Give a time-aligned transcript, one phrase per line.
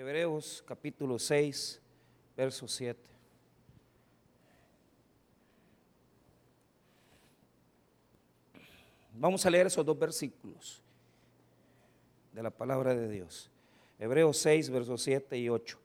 [0.00, 1.78] Hebreos capítulo 6,
[2.34, 2.98] verso 7.
[9.12, 10.80] Vamos a leer esos dos versículos
[12.32, 13.50] de la palabra de Dios.
[13.98, 15.78] Hebreos 6, versos 7 y 8.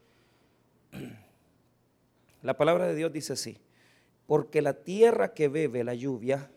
[2.41, 3.57] La palabra de Dios dice así,
[4.27, 6.49] porque la tierra que bebe la lluvia,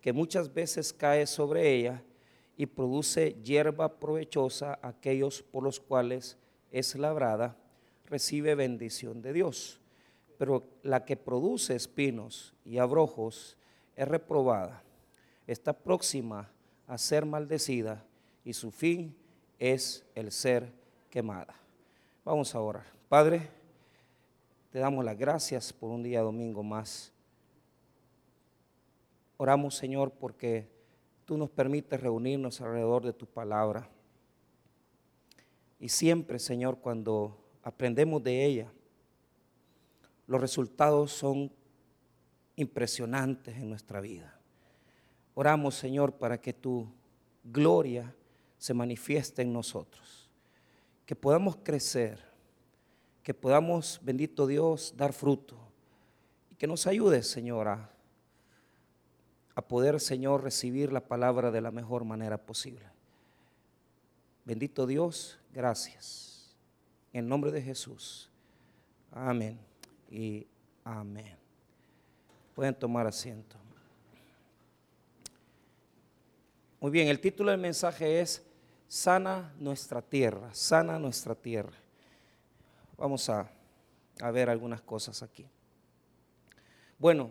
[0.00, 2.02] que muchas veces cae sobre ella
[2.56, 6.38] y produce hierba provechosa aquellos por los cuales
[6.74, 7.56] es labrada,
[8.06, 9.80] recibe bendición de Dios.
[10.36, 13.56] Pero la que produce espinos y abrojos
[13.94, 14.82] es reprobada,
[15.46, 16.50] está próxima
[16.88, 18.04] a ser maldecida
[18.44, 19.16] y su fin
[19.60, 20.72] es el ser
[21.10, 21.54] quemada.
[22.24, 22.86] Vamos a orar.
[23.08, 23.48] Padre,
[24.72, 27.12] te damos las gracias por un día domingo más.
[29.36, 30.68] Oramos, Señor, porque
[31.24, 33.88] tú nos permites reunirnos alrededor de tu palabra.
[35.78, 38.72] Y siempre, Señor, cuando aprendemos de ella,
[40.26, 41.52] los resultados son
[42.56, 44.38] impresionantes en nuestra vida.
[45.34, 46.86] Oramos, Señor, para que tu
[47.42, 48.14] gloria
[48.56, 50.30] se manifieste en nosotros,
[51.04, 52.20] que podamos crecer,
[53.22, 55.56] que podamos, bendito Dios, dar fruto
[56.50, 57.90] y que nos ayudes, Señor, a,
[59.54, 62.93] a poder, Señor, recibir la palabra de la mejor manera posible.
[64.44, 66.54] Bendito Dios, gracias.
[67.12, 68.30] En nombre de Jesús.
[69.10, 69.58] Amén
[70.10, 70.46] y
[70.84, 71.36] amén.
[72.54, 73.56] Pueden tomar asiento.
[76.80, 78.44] Muy bien, el título del mensaje es
[78.86, 81.72] Sana nuestra tierra, sana nuestra tierra.
[82.98, 83.50] Vamos a,
[84.20, 85.48] a ver algunas cosas aquí.
[86.98, 87.30] Bueno,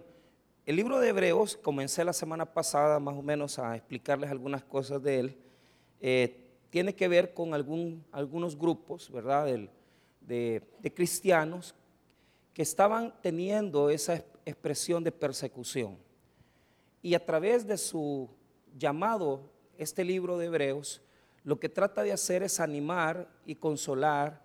[0.66, 5.04] el libro de Hebreos, comencé la semana pasada más o menos a explicarles algunas cosas
[5.04, 5.38] de él.
[6.00, 6.43] Eh,
[6.74, 9.70] tiene que ver con algún, algunos grupos, ¿verdad?, de,
[10.82, 11.76] de, cristianos
[12.52, 16.00] que estaban teniendo esa expresión de persecución.
[17.04, 18.28] Y a través de su
[18.76, 21.04] llamado, este libro de Hebreos,
[21.44, 24.42] lo que trata de hacer es animar y consolar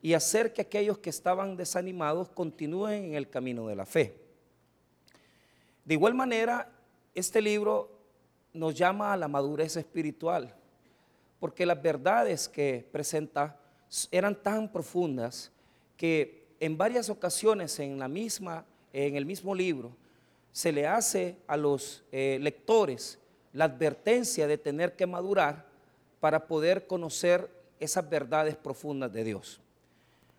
[0.00, 4.20] y hacer que aquellos que estaban desanimados continúen en el camino de la fe.
[5.84, 6.70] De igual manera,
[7.12, 7.90] este libro
[8.52, 10.61] nos llama a la madurez espiritual
[11.42, 13.58] porque las verdades que presenta
[14.12, 15.50] eran tan profundas
[15.96, 19.90] que en varias ocasiones en, la misma, en el mismo libro
[20.52, 23.18] se le hace a los eh, lectores
[23.52, 25.66] la advertencia de tener que madurar
[26.20, 29.60] para poder conocer esas verdades profundas de Dios.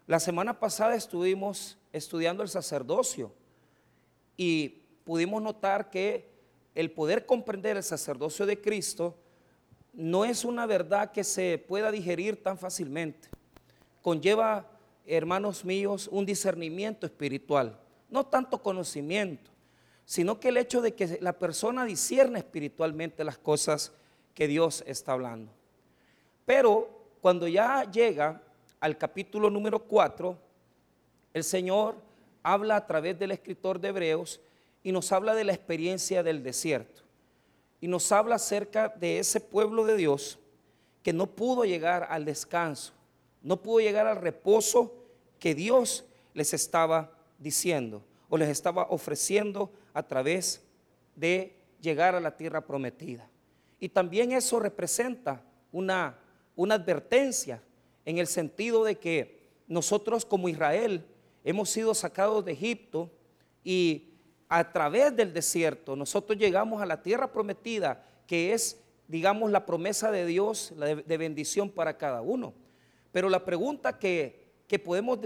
[0.07, 3.29] La semana pasada estuvimos estudiando el sacerdocio
[4.37, 6.29] y pudimos notar que
[6.73, 9.17] el poder comprender el sacerdocio de Cristo
[9.93, 13.29] no es una verdad que se pueda digerir tan fácilmente.
[14.01, 14.67] Conlleva,
[15.05, 19.51] hermanos míos, un discernimiento espiritual, no tanto conocimiento,
[20.05, 23.93] sino que el hecho de que la persona discierne espiritualmente las cosas
[24.33, 25.51] que Dios está hablando.
[26.45, 26.89] Pero
[27.21, 28.41] cuando ya llega
[28.79, 30.37] al capítulo número 4,
[31.33, 31.95] el Señor
[32.41, 34.41] habla a través del escritor de Hebreos
[34.83, 37.02] y nos habla de la experiencia del desierto
[37.83, 40.39] y nos habla acerca de ese pueblo de Dios
[41.03, 42.93] que no pudo llegar al descanso,
[43.41, 44.93] no pudo llegar al reposo
[45.37, 50.61] que Dios les estaba diciendo o les estaba ofreciendo a través
[51.13, 53.29] de llegar a la tierra prometida.
[53.81, 56.17] Y también eso representa una,
[56.55, 57.61] una advertencia
[58.05, 61.05] en el sentido de que nosotros como Israel
[61.43, 63.11] hemos sido sacados de Egipto
[63.61, 64.12] y
[64.55, 70.11] a través del desierto, nosotros llegamos a la tierra prometida, que es, digamos, la promesa
[70.11, 72.53] de Dios de bendición para cada uno.
[73.11, 75.17] Pero la pregunta que, que podemos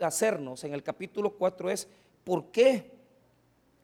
[0.00, 1.88] hacernos en el capítulo 4 es,
[2.24, 2.90] ¿por qué?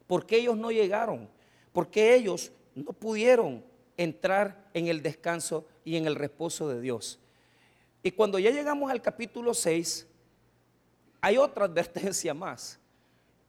[0.07, 1.31] ¿Por qué ellos no llegaron?
[1.73, 3.65] ¿Por qué ellos no pudieron
[3.97, 7.19] entrar en el descanso y en el reposo de Dios?
[8.03, 10.07] Y cuando ya llegamos al capítulo 6,
[11.23, 12.80] hay otra advertencia más.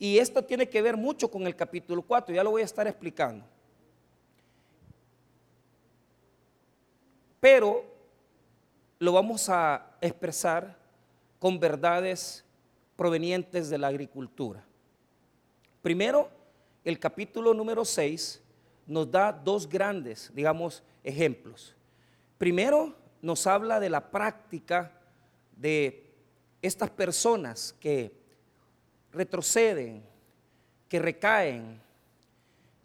[0.04, 2.88] Y esto tiene que ver mucho con el capítulo 4, ya lo voy a estar
[2.88, 3.46] explicando.
[7.40, 7.86] Pero
[8.98, 10.76] lo vamos a expresar
[11.38, 12.44] con verdades
[12.96, 14.66] provenientes de la agricultura.
[15.84, 16.32] Primero,
[16.84, 18.42] el capítulo número 6
[18.88, 21.76] nos da dos grandes, digamos, ejemplos.
[22.40, 25.00] Primero, nos habla de la práctica
[25.56, 26.12] de
[26.60, 28.21] estas personas que
[29.12, 30.04] retroceden,
[30.88, 31.82] que recaen,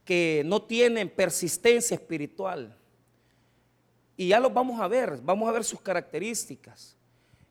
[0.05, 2.77] que no tienen persistencia espiritual.
[4.17, 6.97] Y ya los vamos a ver, vamos a ver sus características.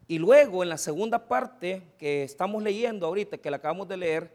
[0.07, 4.31] Y luego en la segunda parte que estamos leyendo ahorita, que la acabamos de leer,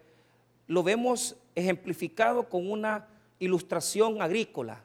[0.66, 3.08] lo vemos ejemplificado con una
[3.38, 4.84] ilustración agrícola.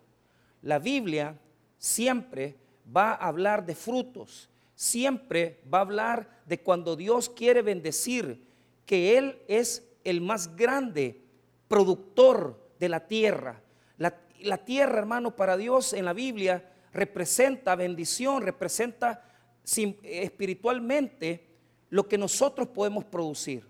[0.62, 1.38] La Biblia
[1.78, 2.56] siempre
[2.96, 8.44] va a hablar de frutos, siempre va a hablar de cuando Dios quiere bendecir,
[8.86, 11.22] que Él es el más grande
[11.68, 13.62] productor de la tierra.
[13.98, 19.24] La, tierra, hermano, para Dios en la Biblia representa bendición, representa
[19.64, 21.48] espiritualmente
[21.90, 23.66] lo que nosotros podemos producir,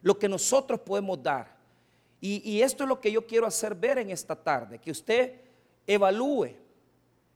[0.00, 1.54] lo que nosotros podemos dar.
[2.20, 5.42] Y, esto es lo que yo quiero hacer ver en esta tarde, que usted
[5.86, 6.56] evalúe,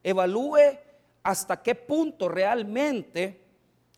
[0.02, 0.78] evalúe
[1.22, 3.38] hasta qué punto realmente,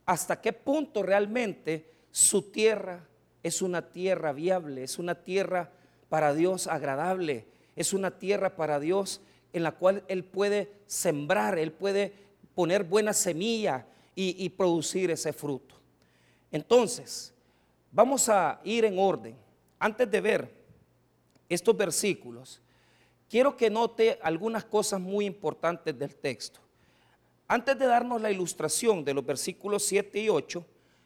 [0.04, 3.06] hasta qué punto realmente su tierra
[3.42, 5.70] es una tierra viable, es una tierra
[6.08, 7.46] para Dios agradable,
[7.76, 9.20] es una tierra para Dios
[9.52, 12.12] en la cual Él puede sembrar, Él puede
[12.54, 15.76] poner buena semilla y, producir ese fruto.
[16.52, 17.32] Entonces,
[17.90, 19.34] vamos a ir en orden.
[19.78, 20.52] Antes de ver
[21.48, 22.60] estos versículos,
[23.30, 26.60] quiero que note algunas cosas muy importantes del texto.
[27.48, 30.64] Antes de darnos la ilustración de los versículos 7 y 8,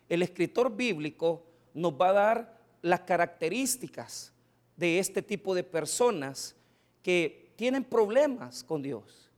[0.09, 4.32] el escritor bíblico nos va a dar las características
[4.76, 6.56] de este tipo de personas
[7.03, 9.31] que tienen problemas con Dios,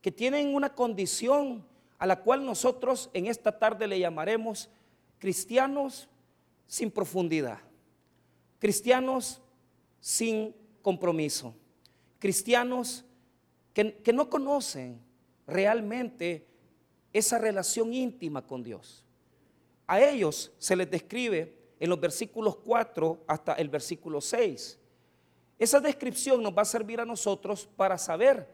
[0.00, 1.64] que tienen una condición
[1.98, 4.68] a la cual nosotros en esta tarde le llamaremos
[5.18, 6.08] cristianos
[6.66, 7.58] sin profundidad,
[8.58, 9.40] cristianos
[10.00, 11.54] sin compromiso.
[12.18, 13.04] Cristianos
[13.72, 15.00] que, no conocen
[15.46, 16.46] realmente
[17.12, 19.04] esa relación íntima con Dios.
[19.86, 24.78] A ellos se les describe en los versículos 4 hasta el versículo 6.
[25.58, 28.46] Esa descripción nos va a servir a nosotros para saber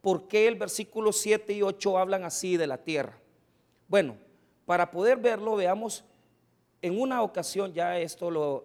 [0.00, 3.18] por qué el versículo 7 y 8 hablan así de la tierra.
[3.88, 4.16] Bueno,
[4.66, 6.04] para poder verlo, veamos
[6.80, 8.62] en una ocasión, ya esto lo,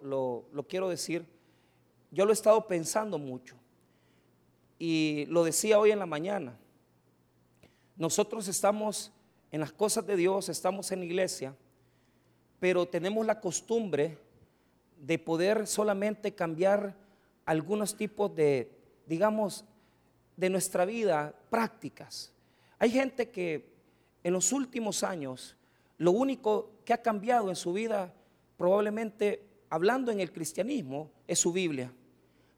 [0.52, 1.26] lo quiero decir,
[2.12, 3.56] yo lo he estado pensando mucho
[4.78, 6.56] y lo decía hoy en la mañana.
[7.96, 9.10] Nosotros estamos
[9.50, 11.56] en las cosas de Dios, estamos en la iglesia,
[12.62, 14.16] pero tenemos la costumbre
[14.96, 16.94] de poder solamente cambiar
[17.44, 18.70] algunos tipos de,
[19.04, 19.64] digamos,
[20.36, 22.32] de nuestra vida prácticas.
[22.78, 23.68] Hay gente que
[24.22, 25.56] en los últimos años
[25.98, 28.14] lo único que ha cambiado en su vida,
[28.56, 31.92] probablemente hablando en el cristianismo, es su Biblia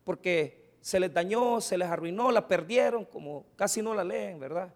[0.04, 4.70] porque se les dañó, se les arruinó, la perdieron, como casi no la leen, ¿verdad?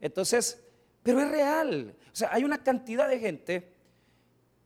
[0.00, 0.60] Entonces,
[1.04, 1.94] pero es real.
[2.12, 3.73] O sea, hay una cantidad de gente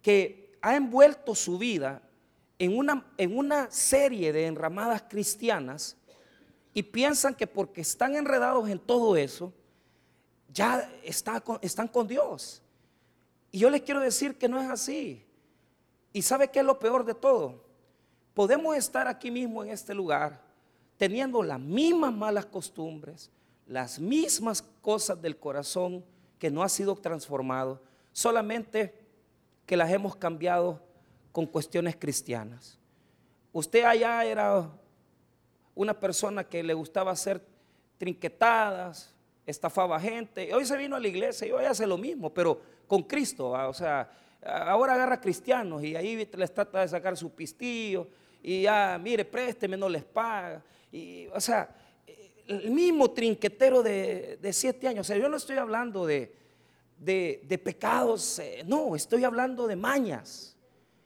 [0.09, 2.01] que ha envuelto su vida
[2.59, 5.99] en una, en una serie de enramadas cristianas
[6.73, 9.53] y piensan que porque están enredados en todo eso,
[10.51, 12.63] ya está están con Dios.
[13.51, 15.23] Y yo les quiero decir que no es así.
[16.15, 17.69] ¿Y sabe qué es lo peor de todo?
[18.33, 20.41] podemos estar aquí mismo en este lugar
[20.97, 23.31] teniendo las mismas malas costumbres,
[23.67, 26.03] las mismas cosas del corazón
[26.39, 27.83] que no ha sido transformado,
[28.13, 28.98] solamente
[29.69, 30.81] que las hemos cambiado
[31.31, 32.79] con cuestiones cristianas.
[33.53, 34.67] Usted allá era
[35.75, 37.45] una persona que le gustaba hacer
[37.99, 42.59] trinquetadas, estafaba gente, hoy se vino a la iglesia y hoy hace lo mismo, pero
[42.87, 44.11] con Cristo, o sea,
[44.43, 48.09] ahora agarra cristianos y ahí les trata de sacar su pistillo,
[48.43, 50.63] y ya, mire, présteme, no les paga.
[50.91, 51.69] Y, o sea,
[52.47, 55.07] el mismo trinquetero de, siete años.
[55.07, 56.33] O sea, yo no estoy hablando de,
[56.99, 60.57] de, pecados, eh, no, estoy hablando de mañas.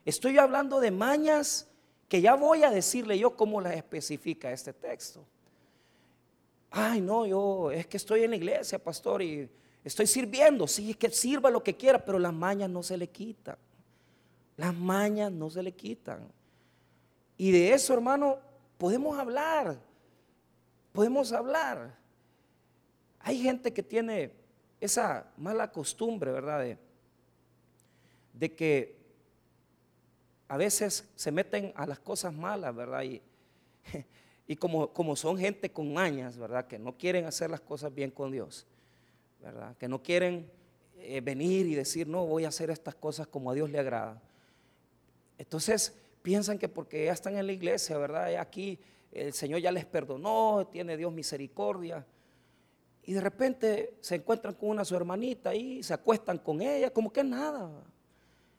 [0.05, 1.69] Estoy hablando de mañas
[2.09, 5.25] que ya voy a decirle yo cómo las especifica este texto.
[6.71, 9.49] Ay, no, yo es que estoy en la iglesia, pastor, y
[9.85, 10.67] estoy sirviendo.
[10.67, 13.57] Sí, es que sirva lo que quiera, pero las mañas no se le quitan.
[14.57, 16.29] Las mañas no se le quitan.
[17.37, 18.39] Y de eso, hermano,
[18.79, 19.79] podemos hablar.
[20.93, 21.95] Podemos hablar.
[23.21, 24.42] Hay gente que tiene
[24.85, 26.77] esa mala costumbre, ¿verdad?
[28.35, 28.97] De, que
[30.49, 33.03] a veces se meten a las cosas malas, ¿verdad?
[34.45, 36.67] Y, como, como, son gente con mañas, ¿verdad?
[36.67, 38.67] Que no quieren hacer las cosas bien con Dios,
[39.41, 39.75] ¿verdad?
[39.79, 40.51] Que no quieren
[40.99, 44.21] eh, venir y decir, no, voy a hacer estas cosas como a Dios le agrada.
[45.39, 48.35] Entonces, piensan que porque ya están en la iglesia, ¿verdad?
[48.37, 48.79] aquí
[49.13, 52.05] el Señor ya les perdonó, tiene Dios misericordia.
[53.05, 57.13] Y de repente se encuentran con una su hermanita y se acuestan con ella, como
[57.13, 57.71] que nada.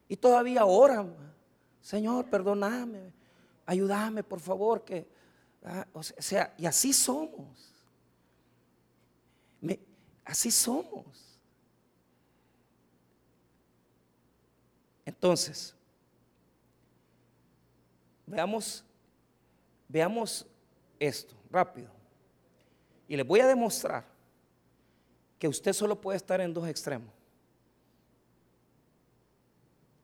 [0.10, 1.16] Y todavía oran,
[1.82, 3.14] Señor, perdóname,
[3.66, 5.08] ayúdame, por favor, que
[5.94, 7.72] o sea, y así somos.
[10.26, 11.40] así somos.
[15.06, 15.76] Entonces,
[18.26, 18.84] veamos,
[19.88, 20.46] veamos
[21.00, 21.90] esto rápido.
[23.08, 24.06] Y les voy a demostrar
[25.44, 27.10] que usted solo puede estar en dos extremos.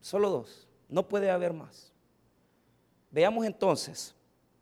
[0.02, 0.68] Solo dos.
[0.86, 1.94] No puede haber más.
[3.10, 4.14] Veamos entonces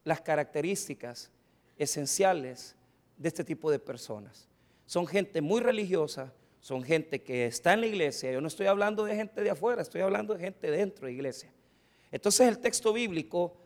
[0.04, 1.32] las características
[1.76, 2.76] esenciales
[3.16, 4.46] de este tipo de personas.
[4.86, 8.30] Son gente muy religiosa, son gente que está en la iglesia.
[8.30, 11.16] Yo no estoy hablando de gente de afuera, estoy hablando de gente dentro de la
[11.16, 11.52] iglesia.
[12.12, 13.56] Entonces el texto bíblico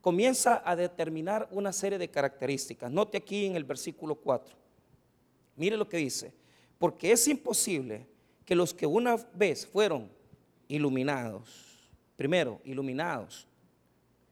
[0.00, 2.92] comienza a determinar una serie de características.
[2.92, 4.54] Note aquí en el versículo 4.
[5.56, 6.43] Mire lo que dice.
[6.84, 8.06] Porque es imposible
[8.44, 10.06] que los que una vez fueron
[10.68, 11.48] iluminados,
[12.14, 13.46] primero, iluminados,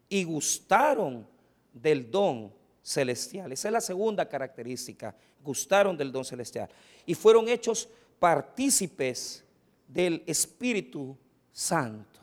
[0.06, 1.26] y gustaron
[1.72, 3.52] del don celestial.
[3.52, 6.68] Esa es la segunda característica, gustaron del don celestial.
[7.06, 9.42] Y fueron hechos partícipes
[9.88, 11.16] del Espíritu
[11.52, 12.20] Santo.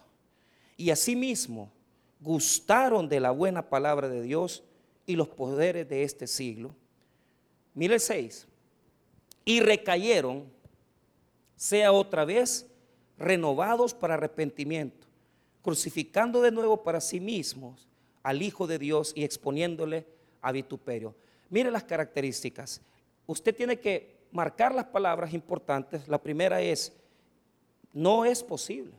[0.78, 1.72] Y asimismo,
[2.20, 4.62] gustaron de la buena palabra de Dios
[5.08, 6.76] y los poderes de este siglo.
[7.74, 8.46] Mire el 6.
[9.50, 10.46] Y recayeron,
[11.56, 12.68] sea otra vez,
[13.18, 15.08] renovados para arrepentimiento,
[15.64, 17.88] crucificando de nuevo para sí mismos
[18.22, 20.06] al Hijo de Dios y exponiéndole
[20.40, 21.16] a vituperio.
[21.50, 22.80] Mire las características.
[23.26, 26.08] Usted tiene que marcar las palabras importantes.
[26.08, 26.94] La primera es,
[27.92, 28.94] no es posible.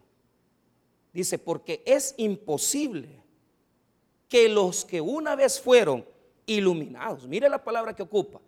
[1.12, 3.22] Dice, porque es imposible
[4.28, 6.04] que los que una vez fueron
[6.44, 8.40] iluminados, mire la palabra que ocupa,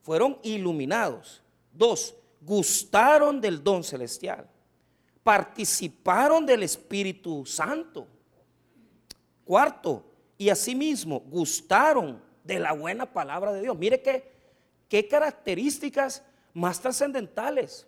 [0.00, 1.42] fueron iluminados.
[1.72, 4.48] Dos, gustaron del don celestial,
[5.22, 8.06] participaron del Espíritu Santo.
[9.44, 10.04] Cuarto,
[10.38, 13.76] y asimismo gustaron de la buena palabra de Dios.
[13.76, 14.32] Mire qué,
[14.88, 16.22] qué características
[16.54, 17.86] más trascendentales.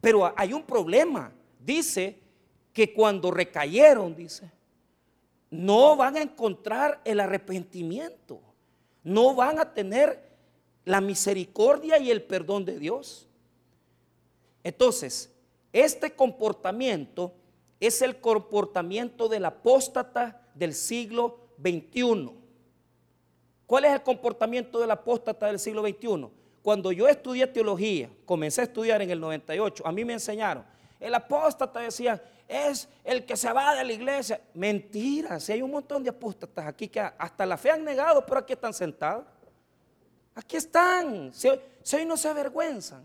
[0.00, 1.32] Pero hay un problema.
[1.60, 2.18] Dice
[2.72, 4.50] que cuando recayeron, dice,
[5.50, 8.40] no van a encontrar el arrepentimiento.
[9.04, 10.33] No van a tener
[10.84, 13.26] la misericordia y el perdón de Dios.
[14.62, 15.30] Entonces,
[15.72, 17.32] este comportamiento
[17.80, 22.32] es el comportamiento del apóstata del siglo 21.
[23.66, 26.28] ¿Cuál es el comportamiento del apóstata del siglo XXI?
[26.62, 30.64] Cuando yo estudié teología, comencé a estudiar en el 98, a mí me enseñaron,
[31.00, 34.40] el apóstata decía, es el que se va de la iglesia.
[34.54, 38.38] Mentira, si hay un montón de apóstatas aquí que hasta la fe han negado, pero
[38.38, 39.24] aquí están sentados.
[40.34, 43.04] Aquí están, si hoy, no se avergüenzan.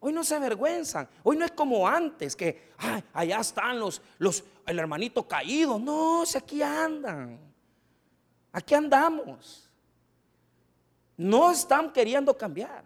[0.00, 1.08] Hoy no se avergüenzan.
[1.22, 2.72] Hoy no es como antes, que
[3.12, 5.78] allá están los, los, el hermanito caído.
[5.78, 7.38] No, si aquí andan.
[8.52, 9.70] Aquí andamos.
[11.16, 12.84] No están queriendo cambiar.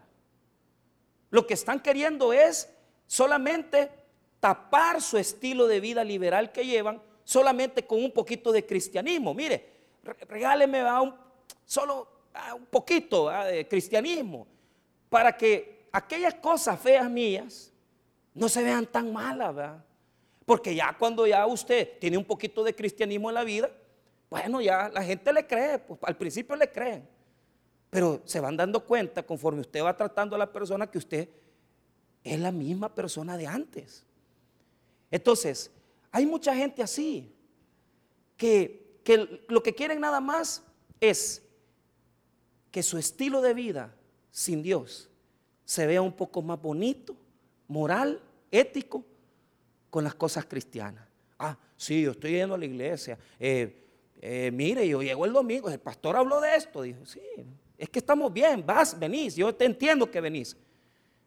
[1.30, 2.68] Lo que están queriendo es
[3.06, 3.90] solamente
[4.38, 9.34] tapar su estilo de vida liberal que llevan solamente con un poquito de cristianismo.
[9.34, 9.72] Mire,
[10.28, 11.14] regáleme a un,
[11.64, 12.15] solo
[12.54, 14.46] un poquito de cristianismo
[15.08, 17.72] para que aquellas cosas feas mías
[18.34, 19.82] no se vean tan malas.
[20.44, 23.70] Porque ya cuando ya usted tiene un poquito de cristianismo en la vida,
[24.30, 27.08] bueno, ya la gente le cree, pues al principio le creen,
[27.90, 31.28] pero se van dando cuenta conforme usted va tratando a la persona que usted
[32.22, 34.04] es la misma persona de antes.
[35.10, 35.70] Entonces,
[36.10, 37.32] hay mucha gente así,
[38.36, 40.62] que, que lo que quieren nada más
[41.00, 41.45] es
[42.76, 43.90] que su estilo de vida
[44.30, 45.08] sin Dios
[45.64, 47.16] se vea un poco más bonito,
[47.68, 49.02] moral, ético,
[49.88, 51.08] con las cosas cristianas.
[51.38, 53.18] Ah, sí, yo estoy yendo a la iglesia.
[53.40, 53.88] Eh,
[54.20, 56.82] eh, mire, yo llego el domingo, el pastor habló de esto.
[56.82, 57.22] Dijo, sí,
[57.78, 60.54] es que estamos bien, vas, venís, yo te entiendo que venís.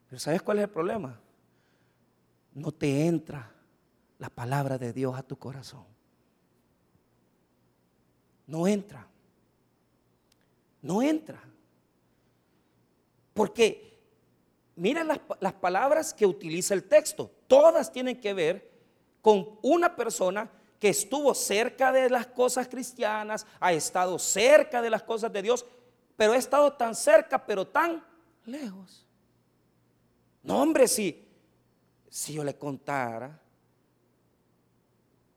[0.08, 1.20] Pero ¿sabes cuál es el problema?
[2.54, 3.52] No te entra
[4.20, 5.86] la palabra de Dios a tu corazón.
[8.46, 9.08] No entra.
[10.82, 11.44] No entra.
[13.34, 13.98] Porque
[14.76, 17.32] miren las, las, palabras que utiliza el texto.
[17.48, 18.70] Todas tienen que ver
[19.22, 25.04] con una persona que estuvo cerca de las cosas cristianas, ha estado cerca de las
[25.04, 25.66] cosas de Dios,
[26.16, 28.04] pero ha estado tan cerca, pero tan
[28.46, 29.06] lejos.
[30.42, 31.28] No, hombre, si,
[32.10, 33.40] si yo le contara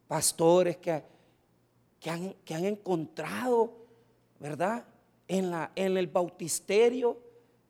[0.06, 1.02] pastores que,
[1.98, 3.86] que, han, que han encontrado,
[4.38, 4.84] ¿verdad?
[5.32, 7.18] En, la, en el bautisterio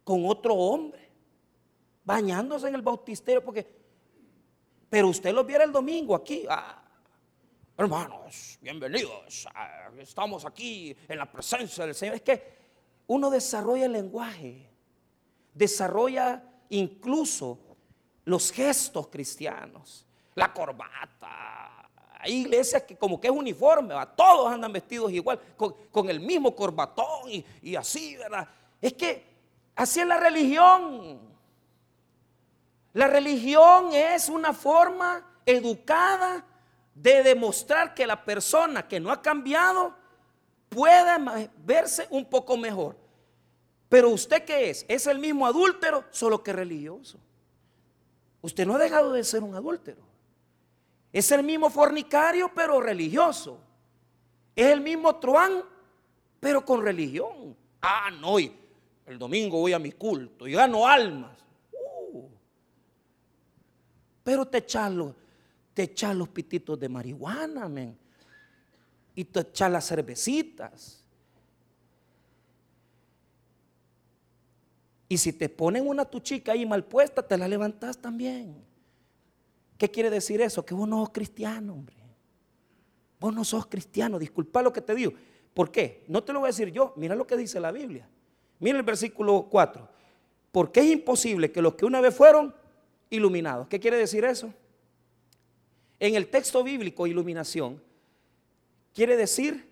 [0.02, 1.08] con otro hombre,
[2.04, 3.66] bañándose en el bautisterio, porque,
[4.90, 6.82] pero usted lo viera el domingo aquí, ah,
[7.76, 9.48] Hermanos, bienvenidos.
[9.54, 12.16] Ah, estamos aquí en la presencia del Señor.
[12.16, 12.58] Es que
[13.06, 14.68] uno desarrolla el lenguaje,
[15.54, 17.58] desarrolla incluso
[18.24, 20.06] los gestos cristianos.
[20.34, 21.61] la corbata.
[22.22, 27.28] Hay iglesias que como que es uniforme, todos andan vestidos igual, con, el mismo corbatón
[27.28, 28.48] y, y así, ¿verdad?
[28.80, 29.26] Es que
[29.74, 31.18] así es la religión.
[32.92, 36.44] La religión es una forma educada
[36.94, 39.92] de demostrar que la persona que no ha cambiado
[40.68, 42.96] puede verse un poco mejor.
[43.88, 44.86] Pero usted qué es?
[44.86, 47.18] Es el mismo adúltero, solo que religioso.
[48.42, 50.11] Usted no ha dejado de ser un adúltero.
[51.12, 53.60] Es el mismo fornicario, pero religioso.
[54.56, 55.62] Es el mismo truán,
[56.40, 57.54] pero con religión.
[57.82, 61.38] Ah, no, el domingo voy a mi culto y gano almas.
[62.12, 62.28] Uh.
[64.22, 65.14] pero te echas los,
[65.74, 65.88] te
[66.32, 67.98] pititos de marihuana, men.
[69.14, 71.04] Y te echas las cervecitas.
[75.08, 78.71] Y si te ponen una tuchica ahí mal puesta, te la levantas también.
[79.82, 80.64] ¿Qué quiere decir eso?
[80.64, 81.96] Que vos no sos cristiano, hombre.
[83.18, 84.16] Vos no sos cristiano.
[84.16, 85.12] Disculpa lo que te digo.
[85.52, 86.04] ¿Por qué?
[86.06, 86.92] No te lo voy a decir yo.
[86.94, 88.08] Mira lo que dice la Biblia.
[88.60, 89.88] Mira el versículo 4.
[90.52, 92.54] Porque es imposible que los que una vez fueron
[93.10, 93.66] iluminados.
[93.66, 94.54] ¿Qué quiere decir eso?
[95.98, 97.82] En el texto bíblico, iluminación,
[98.94, 99.68] quiere decir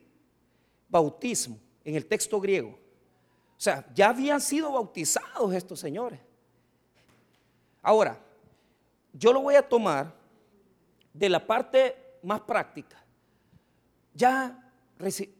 [0.88, 2.71] bautismo, en el texto griego.
[2.71, 6.19] O sea, ya habían sido bautizados estos señores.
[7.81, 8.21] Ahora,
[9.12, 10.14] yo lo voy a tomar
[11.12, 13.02] de la parte más práctica.
[14.14, 14.73] Ya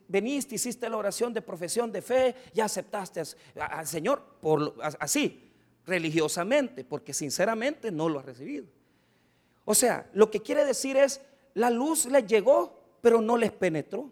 [0.09, 3.23] veniste, hiciste la oración de profesión de fe, ya aceptaste
[3.57, 5.53] al Señor por, así,
[5.87, 8.67] religiosamente, porque sinceramente no lo has recibido.
[9.65, 11.21] O sea, lo que quiere decir es,
[11.55, 14.11] la luz les llegó, pero no les penetró.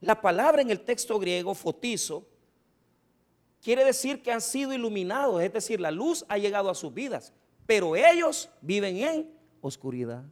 [0.00, 2.26] La palabra en el texto griego, fotizo,
[3.62, 7.32] quiere decir que han sido iluminados, es decir, la luz ha llegado a sus vidas,
[7.70, 10.24] pero ellos viven en oscuridad.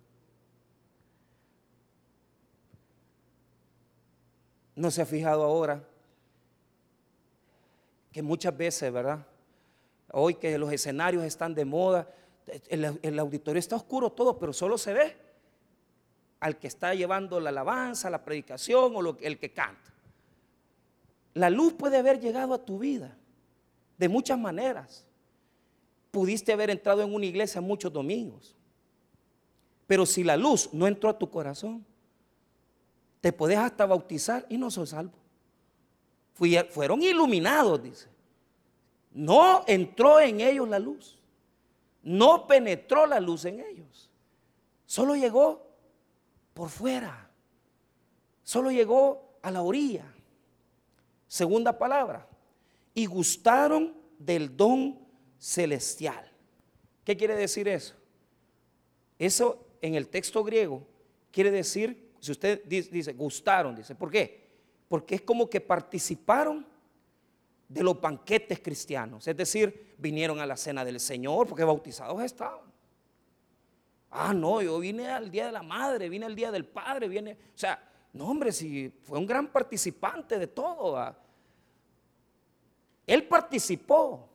[4.74, 5.84] ¿No se ha fijado ahora
[8.10, 9.24] que muchas veces, verdad?
[10.10, 12.12] Hoy que los escenarios están de moda,
[12.70, 15.16] el, auditorio está oscuro todo, pero solo se ve
[16.40, 19.92] al que está llevando la alabanza, la predicación o el que canta.
[21.34, 23.16] La luz puede haber llegado a tu vida
[23.96, 25.07] de muchas maneras.
[26.10, 28.56] Pudiste haber entrado en una iglesia muchos domingos.
[29.86, 31.84] Pero si la luz no entró a tu corazón,
[33.20, 35.18] te puedes hasta bautizar y no sos salvo.
[36.70, 38.08] fueron iluminados, dice.
[39.12, 41.18] No entró en ellos la luz.
[42.02, 44.08] No penetró la luz en ellos.
[44.86, 45.66] Solo llegó
[46.54, 47.30] por fuera.
[48.42, 50.04] Solo llegó a la orilla.
[51.26, 52.26] Segunda palabra.
[52.94, 55.07] Y gustaron del don
[55.38, 56.30] celestial.
[57.04, 57.94] ¿Qué quiere decir eso?
[59.18, 60.86] Eso en el texto griego
[61.30, 64.48] quiere decir, si usted dice, gustaron, dice, ¿por qué?
[64.88, 66.66] Porque es como que participaron
[67.68, 69.26] de los banquetes cristianos.
[69.28, 72.68] Es decir, vinieron a la cena del Señor porque bautizados estaban.
[74.10, 77.32] Ah, no, yo vine al día de la madre, vine al día del padre, viene,
[77.32, 77.82] o sea,
[78.14, 81.14] no hombre, si fue un gran participante de todo.
[83.06, 84.27] Él participó,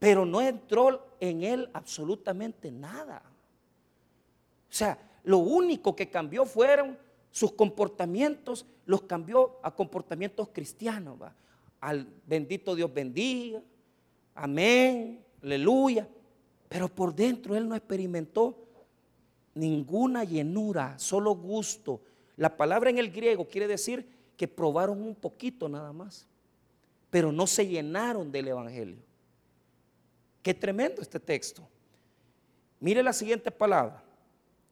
[0.00, 3.22] pero no entró en él absolutamente nada.
[4.68, 6.98] O sea, lo único que cambió fueron
[7.30, 11.16] sus comportamientos los cambió a comportamientos cristianos.
[11.80, 13.62] Al bendito Dios bendiga,
[14.34, 16.08] amén, aleluya.
[16.68, 18.58] Pero por dentro él no experimentó
[19.54, 22.00] ninguna llenura, solo gusto.
[22.36, 26.26] La palabra en el griego quiere decir que probaron un poquito nada más,
[27.10, 29.09] pero no se llenaron del Evangelio.
[30.42, 31.66] Qué tremendo este texto.
[32.80, 34.02] Mire la siguiente palabra.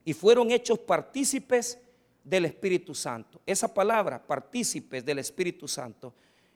[0.03, 1.77] Y fueron hechos partícipes
[2.23, 3.41] del Espíritu Santo.
[3.45, 6.13] Esa palabra, partícipes del Espíritu Santo,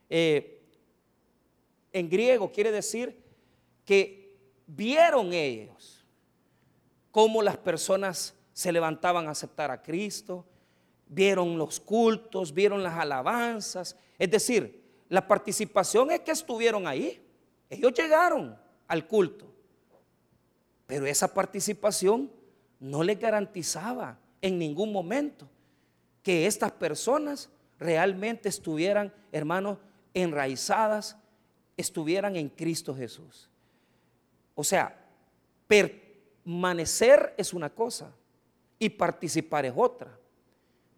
[0.10, 0.62] eh,
[1.92, 3.24] en griego quiere decir
[3.86, 6.04] que vieron ellos
[7.12, 10.46] cómo las personas se levantaban a aceptar a Cristo,
[11.08, 13.96] vieron los cultos, vieron las alabanzas.
[14.18, 17.24] Es decir, la participación es que estuvieron ahí.
[17.70, 19.52] Ellos llegaron al culto.
[20.88, 22.32] Pero esa participación
[22.80, 25.50] no les garantizaba en ningún momento
[26.22, 29.78] que estas personas realmente estuvieran, hermanos,
[30.14, 31.18] enraizadas,
[31.78, 33.50] estuvieran en Cristo Jesús.
[34.56, 34.96] O sea,
[35.68, 38.14] permanecer es una cosa
[38.78, 40.18] y participar es otra.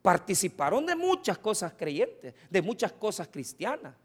[0.01, 3.95] Participaron de muchas cosas creyentes, de muchas cosas cristianas.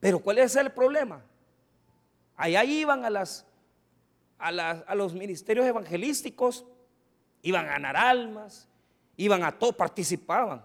[0.00, 1.22] Pero ¿cuál es el problema?
[2.40, 3.44] Allá iban a las,
[4.38, 6.64] a, los ministerios evangelísticos,
[7.42, 8.66] iban a ganar almas,
[9.18, 10.64] iban a todo, participaban,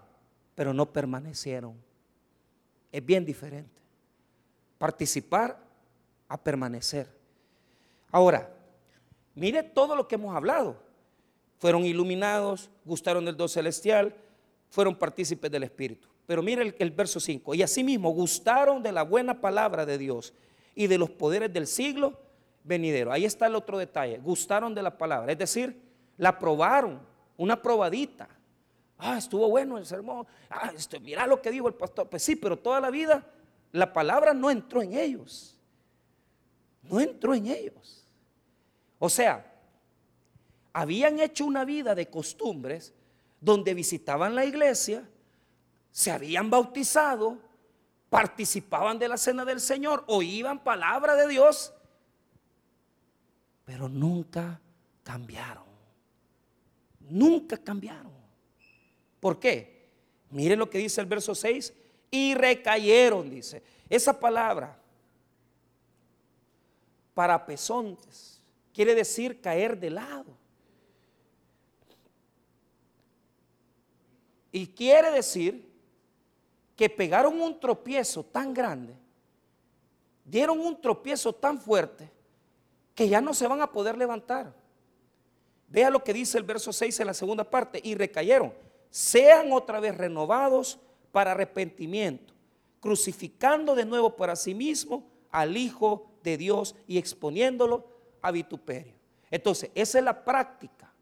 [0.54, 1.74] pero no permanecieron.
[2.90, 3.82] Es bien diferente.
[4.78, 5.60] Participar
[6.28, 7.14] a permanecer.
[8.10, 8.50] Ahora,
[9.34, 10.82] mire todo lo que hemos hablado.
[11.58, 14.16] Fueron iluminados, gustaron del Dios celestial,
[14.70, 16.08] fueron partícipes del Espíritu.
[16.26, 17.54] Pero mire el, el verso 5.
[17.54, 20.32] Y asimismo gustaron de la buena palabra de Dios
[20.76, 22.20] y de los poderes del siglo
[22.62, 23.10] venidero.
[23.10, 24.18] Ahí está el otro detalle.
[24.18, 25.32] Gustaron de la palabra.
[25.32, 25.82] Es decir,
[26.16, 27.00] la probaron,
[27.36, 28.28] una probadita.
[28.98, 30.24] Ah, estuvo bueno el sermón.
[30.48, 32.08] Ah, esto, mira lo que dijo el pastor.
[32.08, 33.26] Pues sí, pero toda la vida
[33.72, 35.54] la palabra no entró en ellos.
[36.82, 38.06] No entró en ellos.
[38.98, 39.52] O sea,
[40.72, 42.94] habían hecho una vida de costumbres
[43.40, 45.06] donde visitaban la iglesia,
[45.90, 47.38] se habían bautizado,
[48.08, 51.72] participaban de la cena del Señor, oían palabra de Dios,
[53.64, 54.60] pero nunca
[55.02, 55.64] cambiaron.
[57.00, 58.12] Nunca cambiaron.
[59.20, 59.88] ¿Por qué?
[60.30, 61.72] Miren lo que dice el verso 6.
[62.10, 63.62] Y recayeron, dice.
[63.88, 64.78] Esa palabra,
[67.14, 68.40] para pesontes,
[68.72, 70.36] quiere decir caer de lado.
[74.52, 75.75] Y quiere decir
[76.76, 78.94] que pegaron un tropiezo tan grande,
[80.24, 82.10] dieron un tropiezo tan fuerte,
[82.94, 84.54] que ya no se van a poder levantar.
[85.68, 88.52] Vea lo que dice el verso 6 en la segunda parte, y recayeron,
[88.90, 90.78] sean otra vez renovados
[91.12, 92.34] para arrepentimiento,
[92.80, 97.86] crucificando de nuevo para sí mismo al Hijo de Dios y exponiéndolo
[98.20, 98.94] a vituperio.
[99.30, 100.92] Entonces, esa es la práctica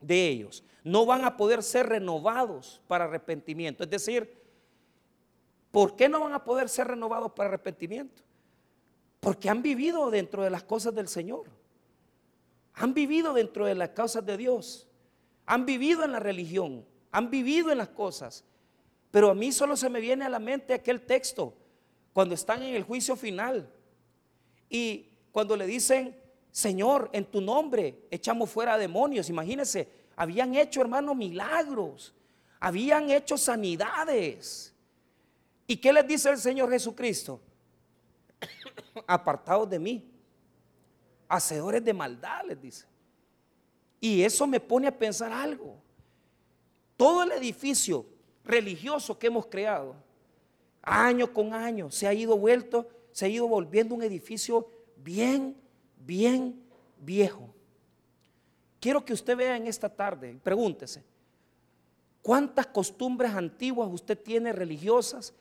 [0.00, 0.64] de ellos.
[0.84, 3.82] No van a poder ser renovados para arrepentimiento.
[3.82, 4.45] Es decir,
[5.76, 8.22] ¿por qué no van a poder ser renovados para arrepentimiento?
[9.20, 11.50] Porque han vivido dentro de las cosas del Señor.
[12.72, 14.88] Han vivido dentro de las causas de Dios.
[15.44, 16.86] Han vivido en la religión.
[17.10, 18.42] Han vivido en las cosas.
[19.10, 21.52] Pero a mí solo se me viene a la mente aquel texto
[22.14, 23.70] cuando están en el juicio final.
[24.70, 26.16] Y cuando le dicen,
[26.50, 29.28] Señor, en tu nombre echamos fuera demonios.
[29.28, 32.14] Imagínense, habían hecho, hermanos, milagros.
[32.60, 34.72] Habían hecho sanidades.
[35.66, 37.40] ¿Y qué les dice el Señor Jesucristo?
[39.06, 40.08] apartados de mí,
[41.28, 42.86] hacedores de maldad, les dice.
[44.00, 45.76] Y eso me pone a pensar algo.
[46.96, 48.06] Todo el edificio
[48.44, 49.96] religioso que hemos creado,
[50.82, 55.56] año con año, se ha ido vuelto, se ha ido volviendo un edificio bien,
[55.98, 56.62] bien
[56.98, 57.52] viejo.
[58.80, 61.02] Quiero que usted vea en esta tarde, pregúntese,
[62.22, 65.34] ¿cuántas costumbres antiguas usted tiene religiosas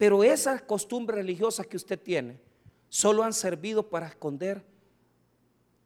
[0.00, 2.40] pero esas costumbres religiosas que usted tiene
[2.88, 4.64] solo han servido para esconder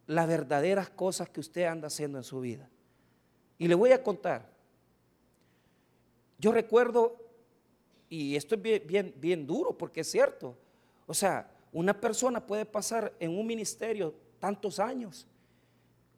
[0.06, 2.70] las verdaderas cosas que usted anda haciendo en su vida.
[3.58, 4.48] Y le voy a contar.
[6.38, 7.16] Yo recuerdo,
[8.08, 10.56] y esto es bien, bien, duro porque es cierto,
[11.08, 15.26] o sea, una persona puede pasar en un ministerio tantos años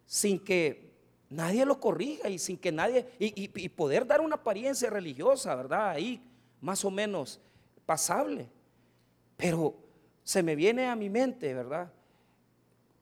[0.04, 0.92] sin que
[1.30, 5.88] nadie lo corrija y sin que nadie, y, y poder dar una apariencia religiosa, ¿verdad?
[5.88, 6.22] Ahí
[6.60, 7.40] más o menos
[7.86, 8.50] pasable.
[9.36, 9.74] Pero
[10.24, 11.92] se me viene a mi mente, ¿verdad?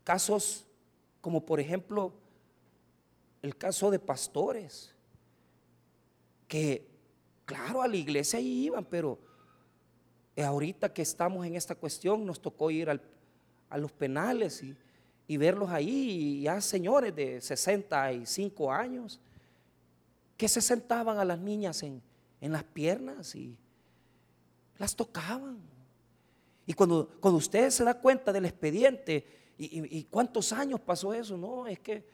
[0.04, 0.66] Casos
[1.20, 2.12] como por ejemplo
[3.40, 4.94] el caso de pastores,
[6.46, 6.86] que
[7.44, 9.18] claro, a la iglesia ahí iban, pero
[10.36, 14.62] ahorita que estamos en esta cuestión nos tocó ir a los penales
[15.26, 19.20] y, verlos ahí, y ya señores de 65 años,
[20.36, 22.02] que se sentaban a las niñas en,
[22.40, 23.56] en las piernas y
[24.78, 25.58] las tocaban.
[26.66, 31.66] Y cuando, cuando usted se da cuenta del expediente y, cuántos años pasó eso, no,
[31.66, 32.04] es que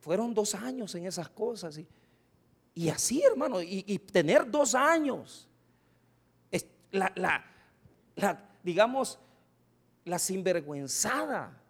[0.00, 1.78] fueron dos años en esas cosas.
[2.74, 5.48] Y, así, hermano, y, tener dos años,
[6.90, 7.12] la,
[8.16, 9.18] la, digamos,
[10.04, 11.60] la sinvergüenzada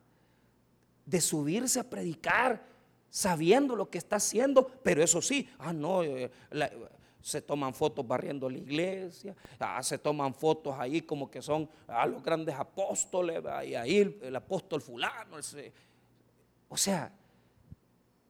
[1.05, 2.63] de subirse a predicar
[3.11, 6.31] sabiendo lo que está haciendo, pero eso sí, ah, no, eh,
[7.29, 12.03] se toman fotos barriendo la iglesia, ah, se toman fotos ahí como que son a
[12.03, 15.37] ah, los grandes apóstoles, y ahí el, apóstol fulano.
[16.71, 17.13] o sea,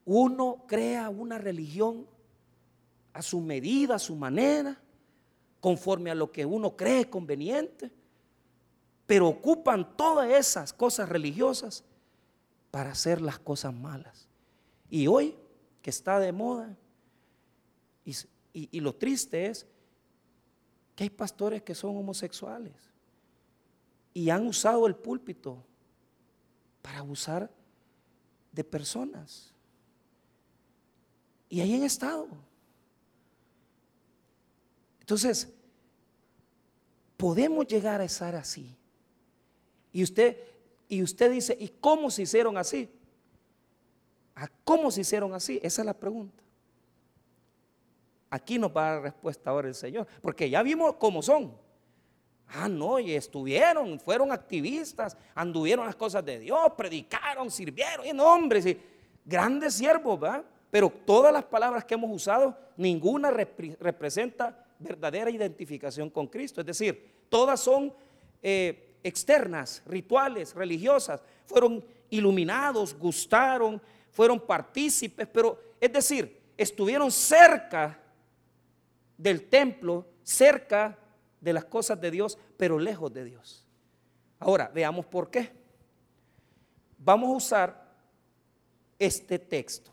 [0.04, 2.08] uno crea una religión
[3.12, 4.76] a su medida, a su manera,
[5.60, 7.92] conforme a lo que uno cree conveniente,
[9.06, 11.84] pero ocupan todas esas cosas religiosas
[12.72, 14.26] para hacer las cosas malas.
[14.90, 15.36] Y hoy,
[15.82, 16.76] que está de moda,
[18.60, 19.66] y, lo triste es
[20.96, 22.72] que hay pastores que son homosexuales
[24.12, 25.62] y han usado el púlpito
[26.82, 27.48] para abusar
[28.50, 29.52] de personas.
[31.48, 32.26] Y ahí han estado.
[34.98, 35.48] Entonces,
[37.16, 38.76] podemos llegar a estar así.
[39.92, 40.36] Y usted,
[40.88, 42.90] y usted dice, ¿y cómo se hicieron así?
[44.34, 45.60] ¿A cómo se hicieron así?
[45.62, 46.42] Esa es la pregunta.
[48.30, 51.54] Aquí nos va a dar respuesta ahora el Señor, porque ya vimos cómo son.
[52.48, 58.64] Ah, no, y estuvieron, fueron activistas, anduvieron las cosas de Dios, predicaron, sirvieron, y nombres,
[58.66, 58.78] y
[59.24, 60.44] grandes siervos, ¿verdad?
[60.70, 66.60] Pero todas las palabras que hemos usado, ninguna representa verdadera identificación con Cristo.
[66.60, 67.92] Es decir, todas son
[68.42, 71.22] eh, externas, rituales, religiosas.
[71.44, 77.98] Fueron iluminados, gustaron, fueron partícipes, pero es decir, estuvieron cerca
[79.18, 80.96] del templo, cerca
[81.40, 83.66] de las cosas de Dios, pero lejos de Dios.
[84.38, 85.52] Ahora, veamos por qué.
[86.98, 87.88] Vamos a usar
[88.98, 89.90] este texto.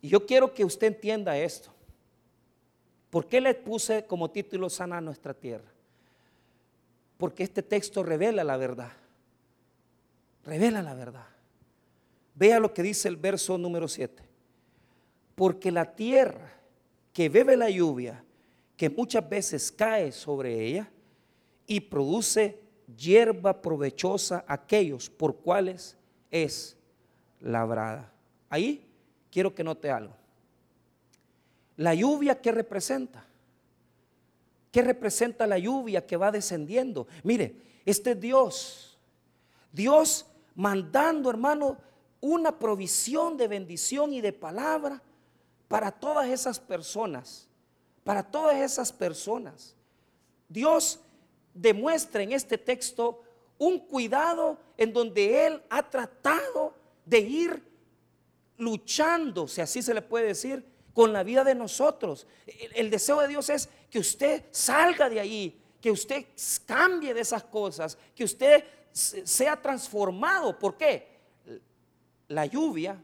[0.00, 1.70] Y yo quiero que usted entienda esto.
[3.10, 5.70] ¿Por qué le puse como título Sana nuestra tierra?
[7.16, 8.92] Porque este texto revela la verdad.
[10.44, 11.26] Revela la verdad.
[12.34, 14.22] Vea lo que dice el verso número 7.
[15.36, 16.52] Porque la tierra
[17.14, 18.22] que bebe la lluvia,
[18.76, 20.90] que muchas veces cae sobre ella
[21.64, 22.60] y produce
[22.98, 25.96] hierba provechosa a aquellos por cuales
[26.28, 26.76] es
[27.40, 28.12] labrada.
[28.50, 28.84] Ahí
[29.30, 30.12] quiero que note algo.
[31.76, 33.24] La lluvia, ¿qué representa?
[34.72, 37.06] ¿Qué representa la lluvia que va descendiendo?
[37.22, 38.98] Mire, este Dios,
[39.72, 41.78] Dios mandando, hermano,
[42.20, 45.00] una provisión de bendición y de palabra
[45.68, 47.48] para todas esas personas,
[48.02, 49.74] para todas esas personas.
[50.48, 51.00] Dios
[51.52, 53.22] demuestra en este texto
[53.58, 56.74] un cuidado en donde Él ha tratado
[57.06, 57.62] de ir
[58.58, 62.26] luchando, si así se le puede decir, con la vida de nosotros.
[62.74, 66.24] El, deseo de Dios es que usted salga de ahí, que usted
[66.64, 70.58] cambie de esas cosas, que usted sea transformado.
[70.58, 71.08] ¿Por qué?
[72.28, 72.96] La lluvia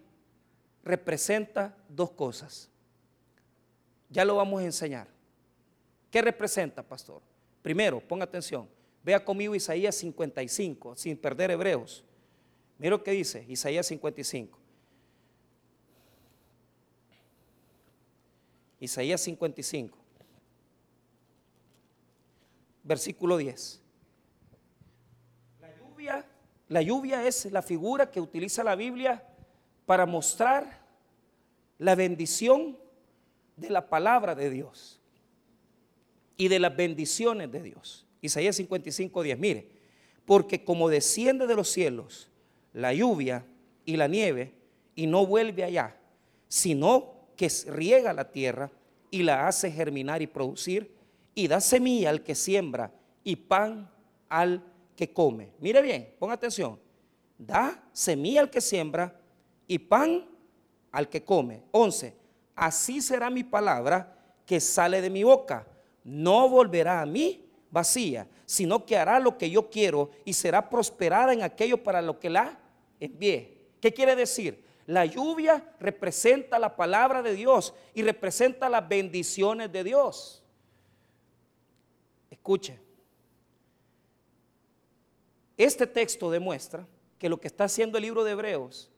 [0.83, 2.71] representa dos cosas.
[4.09, 5.09] Ya lo vamos a enseñar.
[6.11, 7.23] ¿Qué representa, pastor?
[7.63, 8.69] Primero, ponga atención.
[9.03, 12.05] Vea conmigo Isaías 55, sin perder Hebreos.
[12.79, 14.59] Mira lo que dice Isaías 55.
[18.81, 19.97] Isaías 55,
[22.83, 23.83] versículo 10.
[25.61, 26.27] La lluvia,
[26.69, 29.23] la lluvia es la figura que utiliza la Biblia
[29.91, 30.87] para mostrar
[31.77, 32.79] la bendición
[33.57, 35.01] de la palabra de Dios
[36.37, 38.07] y de las bendiciones de Dios.
[38.21, 39.39] Isaías 55, 10.
[39.41, 39.69] Mire,
[40.25, 42.31] porque como desciende de los cielos
[42.73, 43.45] la lluvia
[43.85, 44.55] y la nieve
[44.95, 45.97] y no vuelve allá,
[46.47, 48.71] sino que riega la tierra
[49.11, 50.95] y la hace germinar y producir,
[51.35, 52.93] y da semilla al que siembra
[53.25, 53.91] y pan
[54.29, 54.63] al
[54.95, 55.51] que come.
[55.59, 56.79] Mire bien, ponga atención.
[57.37, 59.20] Da semilla al que siembra
[59.71, 60.27] y pan
[60.91, 61.63] al que come.
[61.71, 62.13] 11.
[62.57, 65.65] Así será mi palabra que sale de mi boca.
[66.03, 71.33] No volverá a mí vacía, sino que hará lo que yo quiero y será prosperada
[71.33, 72.59] en aquello para lo que la
[72.99, 73.59] envié.
[73.81, 74.65] ¿Qué quiere decir?
[74.87, 80.43] La lluvia representa la palabra de Dios y representa las bendiciones de Dios.
[82.29, 82.77] Escuche.
[85.57, 86.85] Este texto demuestra
[87.21, 88.91] que lo que está haciendo el libro de Hebreos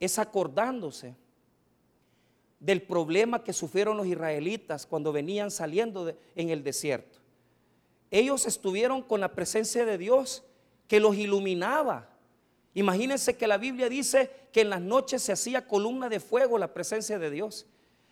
[0.00, 1.14] es acordándose
[2.60, 7.18] del problema que sufrieron los israelitas cuando venían saliendo en el desierto.
[8.10, 10.42] Ellos estuvieron con la presencia de Dios
[10.88, 12.16] que los iluminaba,
[12.76, 16.74] Imagínense que la Biblia dice que en las noches se hacía columna de fuego la
[16.74, 17.64] presencia de Dios.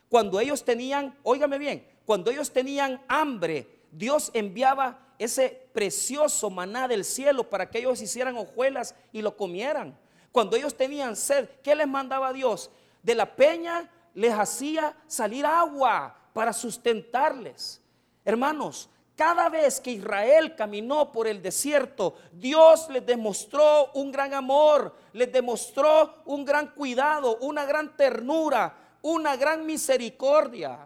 [0.08, 7.04] Cuando ellos tenían, óigame bien, cuando ellos tenían hambre, Dios enviaba ese precioso maná del
[7.04, 9.98] cielo para que ellos hicieran hojuelas y lo comieran.
[10.34, 12.68] Cuando ellos tenían sed, ¿qué les mandaba Dios?
[13.04, 17.80] De la peña les hacía salir agua para sustentarles.
[18.24, 24.96] Hermanos, cada vez que Israel caminó por el desierto, Dios les demostró un gran amor,
[25.12, 30.84] les demostró un gran cuidado, una gran ternura, una gran misericordia.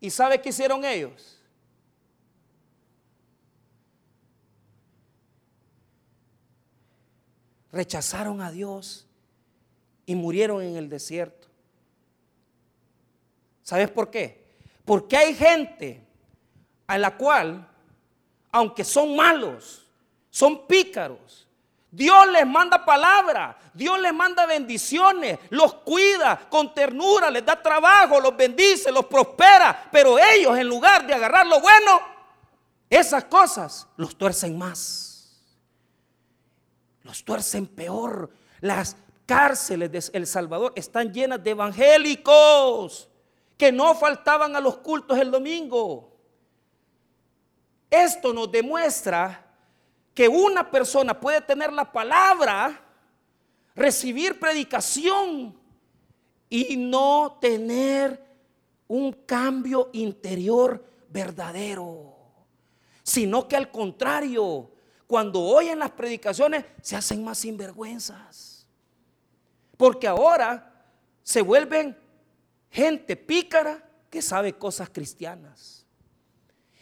[0.00, 1.40] ¿Y sabe qué hicieron ellos?
[7.74, 9.04] Rechazaron a Dios
[10.06, 11.48] y murieron en el desierto.
[13.64, 14.54] ¿Sabes por qué?
[14.84, 16.06] Porque hay gente
[16.86, 17.68] a la cual,
[18.52, 19.88] aunque son malos,
[20.30, 21.48] son pícaros.
[21.90, 28.20] Dios les manda palabra, Dios les manda bendiciones, los cuida con ternura, les da trabajo,
[28.20, 32.00] los bendice, los prospera, pero ellos en lugar de agarrar lo bueno,
[32.88, 35.13] esas cosas los tuercen más.
[37.04, 38.30] Los tuercen peor.
[38.60, 43.08] Las cárceles de El Salvador están llenas de evangélicos
[43.56, 46.10] que no faltaban a los cultos el domingo.
[47.88, 49.46] Esto nos demuestra
[50.12, 52.80] que una persona puede tener la palabra,
[53.74, 55.56] recibir predicación
[56.48, 58.24] y no tener
[58.88, 62.14] un cambio interior verdadero,
[63.02, 64.70] sino que al contrario,
[65.06, 68.66] cuando oyen las predicaciones se hacen más sinvergüenzas,
[69.76, 70.72] porque ahora
[71.22, 71.96] se vuelven
[72.70, 75.86] gente pícara que sabe cosas cristianas.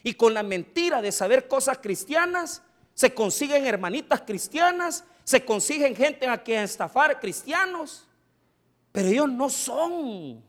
[0.05, 2.63] Y con la mentira de saber cosas cristianas,
[2.95, 8.07] se consiguen hermanitas cristianas, se consiguen gente a quien estafar cristianos,
[8.91, 10.43] pero ellos no son.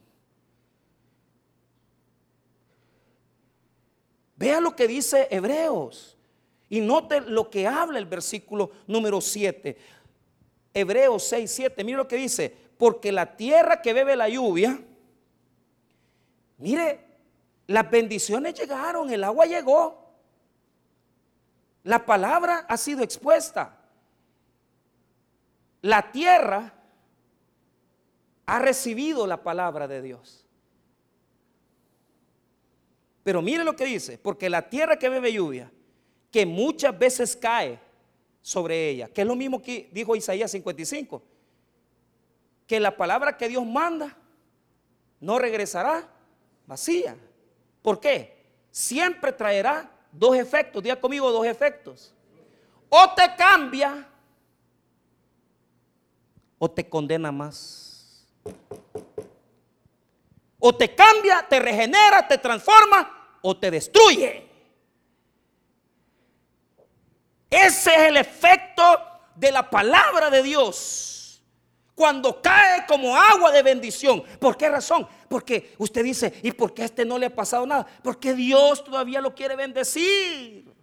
[4.35, 6.12] Vea lo que dice Hebreos
[6.73, 9.77] y note lo que habla el versículo número 7.
[10.73, 14.83] Hebreos 6, 7, mire lo que dice, porque la tierra que bebe la lluvia,
[16.57, 17.05] mire,
[17.67, 20.15] las bendiciones llegaron, el agua llegó,
[21.83, 23.77] la palabra ha sido expuesta.
[25.83, 26.73] La tierra
[28.47, 30.43] ha recibido la palabra de Dios.
[33.23, 35.71] Pero mire lo que dice, porque la tierra que bebe lluvia,
[36.33, 37.79] que muchas veces cae
[38.41, 41.21] sobre ella, que es lo mismo que dijo Isaías 55,
[42.65, 44.17] que la palabra que Dios manda
[45.19, 46.09] no regresará
[46.65, 47.15] vacía.
[47.83, 48.47] ¿Por qué?
[48.71, 52.15] Siempre traerá dos efectos, diga conmigo dos efectos.
[52.89, 54.09] O te cambia
[56.57, 58.27] o te condena más.
[60.57, 64.52] O te cambia, te regenera, te transforma o te destruye.
[67.53, 68.81] Ese es el efecto
[69.35, 71.43] de la palabra de Dios.
[71.93, 74.23] Cuando cae como agua de bendición.
[74.39, 75.07] ¿Por qué razón?
[75.29, 77.85] Porque usted dice, ¿y por qué a este no le ha pasado nada?
[78.01, 80.73] Porque Dios todavía lo quiere bendecir.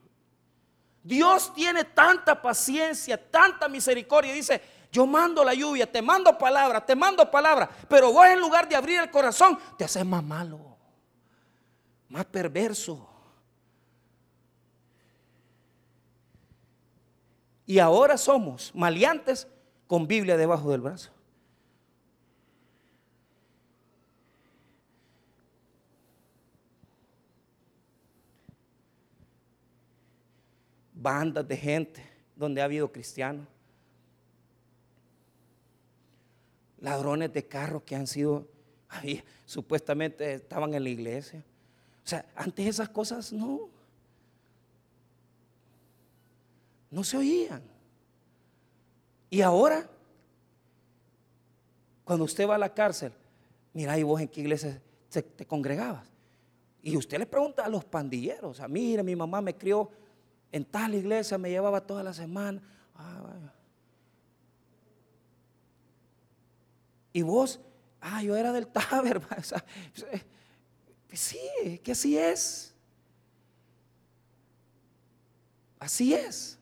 [1.03, 4.33] Dios tiene tanta paciencia, tanta misericordia.
[4.33, 7.69] Dice, yo mando la lluvia, te mando palabra, te mando palabra.
[7.89, 10.77] Pero vos en lugar de abrir el corazón, te haces más malo,
[12.09, 13.10] más perverso.
[17.71, 19.47] Y ahora somos maleantes
[19.87, 21.13] con Biblia debajo del brazo.
[30.93, 32.05] bandas de gente
[32.35, 33.47] donde ha habido cristianos.
[36.81, 38.49] Ladrones de carros que han sido,
[39.47, 41.45] supuestamente estaban en la iglesia.
[42.05, 43.71] O sea, antes esas cosas no,
[46.91, 47.63] no se oían.
[49.31, 49.89] Y ahora,
[52.05, 53.13] cuando usted va a la cárcel,
[53.73, 56.09] mira, y vos en qué iglesia te, congregabas.
[56.83, 59.91] Y usted le pregunta a los pandilleros, o sea, mire, mi mamá me crió
[60.53, 62.61] en tal iglesia me llevaba toda la semana.
[62.97, 63.53] Ah,
[67.13, 67.61] y vos,
[68.01, 69.21] ah, yo era del Taber.
[71.13, 72.75] sí, que así es.
[75.79, 76.60] Así es.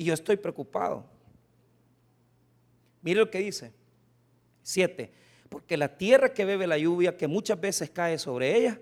[0.00, 1.04] Y yo estoy preocupado.
[3.02, 3.70] Mire lo que dice.
[4.62, 5.12] Siete.
[5.50, 8.80] Porque la tierra que bebe la lluvia, que muchas veces cae sobre ella,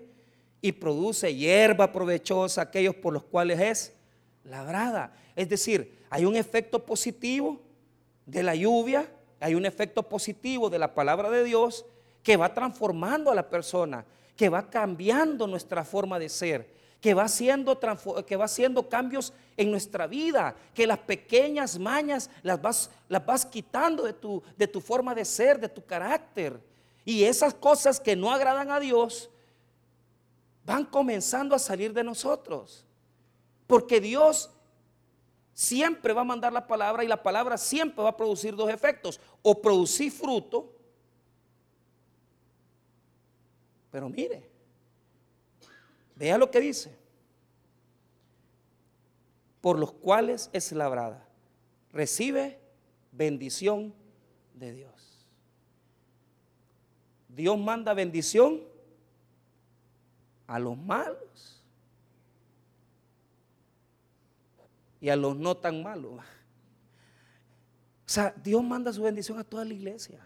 [0.61, 3.93] y produce hierba provechosa aquellos por los cuales es
[4.45, 5.13] labrada.
[5.35, 7.61] Es decir, hay un efecto positivo
[8.25, 11.85] de la lluvia, hay un efecto positivo de la palabra de Dios
[12.23, 14.05] que va transformando a la persona,
[14.37, 17.79] que va cambiando nuestra forma de ser, que va haciendo,
[18.25, 23.45] que va haciendo cambios en nuestra vida, que las pequeñas mañas las vas, las vas
[23.45, 26.59] quitando de tu, de tu forma de ser, de tu carácter.
[27.05, 29.29] Y esas cosas que no agradan a Dios,
[30.65, 32.85] van comenzando a salir de nosotros.
[33.65, 34.49] Porque Dios
[35.53, 39.19] siempre va a mandar la palabra y la palabra siempre va a producir dos efectos.
[39.41, 40.73] O producir fruto,
[43.89, 44.48] pero mire,
[46.19, 46.95] vea lo que dice.
[49.61, 51.25] Por los cuales es labrada.
[51.91, 52.59] Recibe
[53.11, 53.93] bendición
[54.53, 55.27] de Dios.
[57.29, 58.61] Dios manda bendición
[60.45, 61.63] a los malos
[64.99, 66.11] y a los no tan malos.
[66.11, 66.21] O
[68.05, 70.19] sea, Dios manda su bendición a toda la iglesia.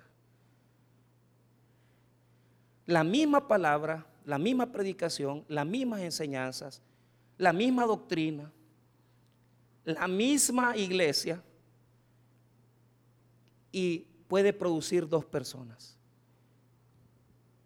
[2.85, 6.81] La misma palabra, la misma predicación, las mismas enseñanzas,
[7.37, 8.51] la misma doctrina,
[9.83, 11.43] la misma iglesia
[13.71, 15.97] y puede producir dos personas.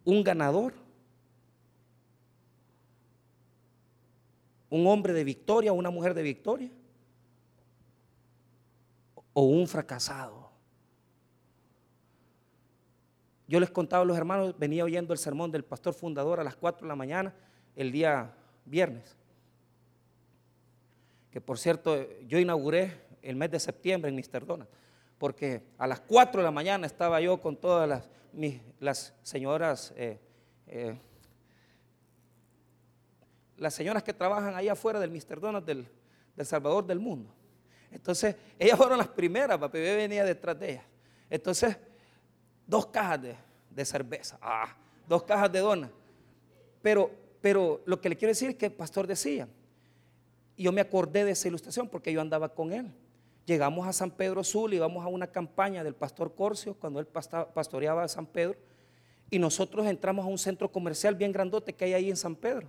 [0.04, 0.74] Un ganador,
[4.70, 6.72] un hombre de victoria, una mujer de victoria,
[9.34, 10.47] o un fracasado.
[13.48, 16.56] Yo les contaba a los hermanos, venía oyendo el sermón del pastor fundador a las
[16.56, 17.34] 4 de la mañana
[17.76, 18.34] el día
[18.66, 19.16] viernes.
[21.32, 21.96] Que por cierto,
[22.28, 24.46] yo inauguré el mes de septiembre en Mr.
[24.46, 24.70] Donald,
[25.18, 28.10] porque a las 4 de la mañana estaba yo con todas las,
[28.80, 30.20] las señoras, eh,
[30.68, 31.00] eh,
[33.56, 35.40] las señoras que trabajan ahí afuera del Mr.
[35.40, 35.88] Donald del,
[36.36, 37.34] del Salvador del mundo.
[37.92, 40.86] Entonces, ellas fueron las primeras, papi venía detrás de ellas.
[41.30, 41.78] Entonces,
[42.68, 44.76] dos cajas de, cerveza, ah,
[45.08, 45.92] dos cajas de dona.
[46.82, 47.10] Pero,
[47.42, 49.48] pero lo que le quiero decir es que el pastor decía,
[50.56, 52.92] y yo me acordé de esa ilustración porque yo andaba con él.
[53.46, 58.04] Llegamos a San Pedro Sul, íbamos a una campaña del pastor Corcio cuando él pastoreaba
[58.04, 58.58] a San Pedro.
[59.30, 62.68] Y nosotros entramos a un centro comercial bien grandote que hay ahí en San Pedro.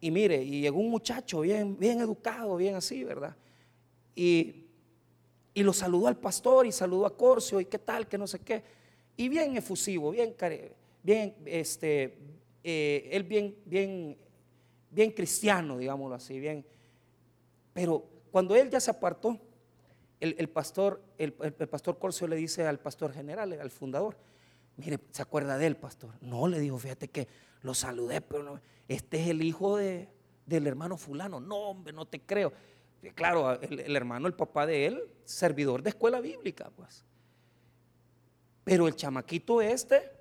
[0.00, 3.36] Y mire, y llegó un muchacho bien, bien educado, bien así, ¿verdad?
[4.14, 4.66] Y,
[5.54, 8.64] lo saludó al pastor y saludó a Corcio y qué tal, que no sé qué.
[9.16, 10.34] Y bien efusivo, bien,
[11.02, 12.18] bien, este,
[12.64, 14.16] eh, él bien, bien,
[14.90, 16.64] bien cristiano, digámoslo así, bien.
[17.72, 19.38] Pero cuando él ya se apartó,
[20.20, 24.16] el, pastor, el, pastor Corcio le dice al pastor general, al fundador,
[24.76, 26.14] mire, ¿se acuerda de él, pastor?
[26.20, 27.26] No, le dijo, fíjate que
[27.62, 30.08] lo saludé, pero no, este es el hijo de,
[30.46, 31.40] del hermano fulano.
[31.40, 32.52] No, hombre, no te creo.
[33.14, 37.04] Claro, el, hermano, el papá de él, servidor de escuela bíblica, pues.
[38.70, 40.12] Pero el chamaquito este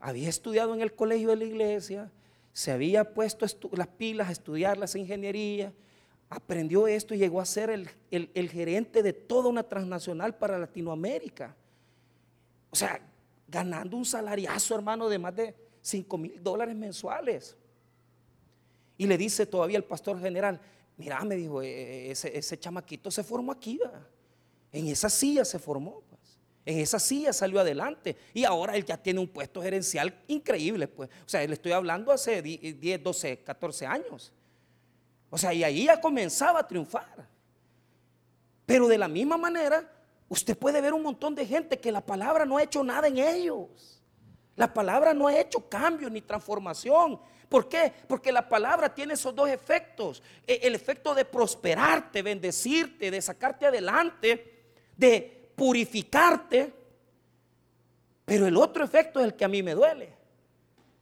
[0.00, 2.10] había estudiado en el colegio de la iglesia,
[2.54, 5.74] se había puesto las pilas a estudiar las ingenierías,
[6.30, 11.54] aprendió esto y llegó a ser el, gerente de toda una transnacional para Latinoamérica.
[12.70, 12.98] O sea,
[13.46, 17.58] ganando un salariazo, hermano, de más de 5 mil dólares mensuales.
[18.96, 20.58] Y le dice todavía el pastor general,
[20.96, 23.78] Mira, me dijo, e, e, ese, chamaquito se formó aquí,
[24.72, 26.02] en esa silla se formó.
[26.66, 31.08] En esa silla salió adelante y ahora él ya tiene un puesto gerencial increíble, pues.
[31.24, 34.32] O sea, le estoy hablando hace 10, 12, 14 años.
[35.30, 37.28] O sea, y ahí ya comenzaba a triunfar.
[38.66, 39.88] Pero de la misma manera,
[40.28, 43.18] usted puede ver un montón de gente que la palabra no ha hecho nada en
[43.18, 44.02] ellos.
[44.56, 47.20] La palabra no ha hecho cambio ni transformación.
[47.48, 47.92] ¿Por qué?
[48.08, 50.20] Porque la palabra tiene esos dos efectos.
[50.44, 56.72] E, el efecto de prosperarte, bendecirte, de sacarte adelante, de purificarte.
[58.24, 60.12] Pero el otro efecto es el que a mí me duele.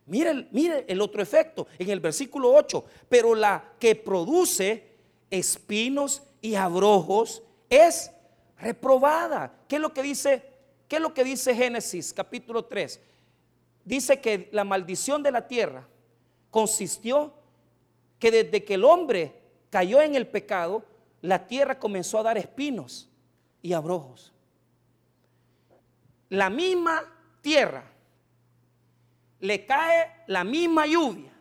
[0.07, 2.85] Mire, mire el otro efecto en el versículo 8.
[3.09, 4.87] Pero la que produce
[5.31, 8.11] espinos y abrojos es
[8.59, 9.53] reprobada.
[9.67, 10.43] ¿Qué es lo que dice?
[10.89, 13.01] ¿Qué es lo que dice Génesis capítulo 3?
[13.85, 15.87] Dice que la maldición de la tierra
[16.51, 17.35] consistió
[18.19, 19.41] que desde que el hombre
[19.71, 20.85] cayó en el pecado,
[21.21, 23.09] la tierra comenzó a dar espinos
[23.63, 24.34] y abrojos.
[26.35, 27.01] La misma
[27.41, 27.85] tierra
[29.39, 31.33] le cae la misma lluvia,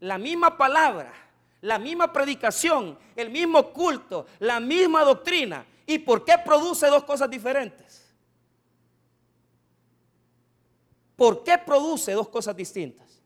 [0.00, 1.12] la misma palabra,
[1.60, 5.64] la misma predicación, el mismo culto, la misma doctrina.
[5.86, 8.12] ¿Y por qué produce dos cosas diferentes?
[11.14, 13.22] ¿Por qué produce dos cosas distintas?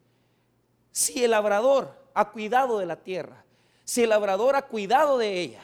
[0.90, 3.42] Si el labrador ha cuidado de la tierra,
[3.84, 5.62] si el labrador ha cuidado de ella,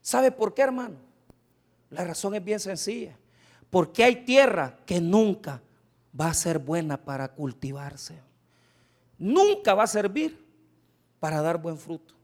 [0.00, 0.96] ¿sabe por qué, hermano?
[1.90, 3.19] La razón es bien sencilla.
[3.70, 5.62] Porque hay tierra que nunca
[6.18, 8.20] va a ser buena para cultivarse.
[9.18, 10.44] Nunca va a servir
[11.20, 12.14] para dar buen fruto.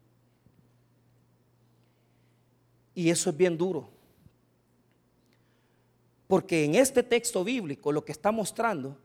[2.95, 3.89] Y eso es bien duro.
[6.27, 8.97] Porque en este texto bíblico lo que está mostrando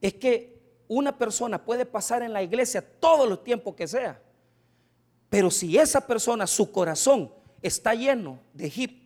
[0.00, 0.56] es que
[0.88, 4.20] una persona puede pasar en la iglesia todo el tiempo que sea,
[5.28, 9.05] pero si esa persona, su corazón está lleno de Egipto,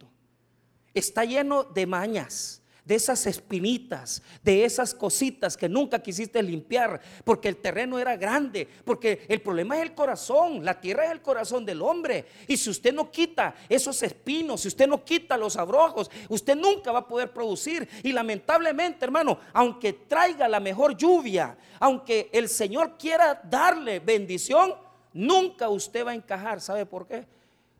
[1.01, 7.49] está lleno de mañas, de esas espinitas, de esas cositas que nunca quisiste limpiar, porque
[7.49, 11.65] el terreno era grande, porque el problema es el corazón, la tierra es el corazón
[11.65, 12.27] del hombre.
[12.49, 16.91] Y si usted no quita esos espinos, si usted no quita los abrojos, usted nunca
[16.91, 17.89] va a poder producir.
[18.03, 24.75] Y lamentablemente, hermano, aunque traiga la mejor lluvia, aunque el Señor quiera darle bendición,
[25.13, 26.61] nunca usted va a encajar.
[26.61, 27.25] ¿Sabe por qué?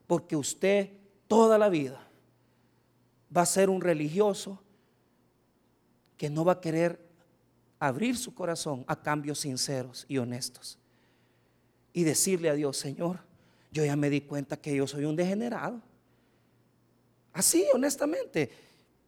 [0.07, 0.91] Porque usted
[1.27, 2.10] toda la vida
[3.35, 4.61] va a ser un religioso
[6.17, 7.01] que no va a querer
[7.79, 10.79] abrir su corazón a cambios sinceros y honestos.
[11.93, 13.21] Y decirle a Dios, Señor,
[13.73, 15.81] yo ya me di cuenta que yo soy un degenerado.
[17.33, 18.51] Así, honestamente.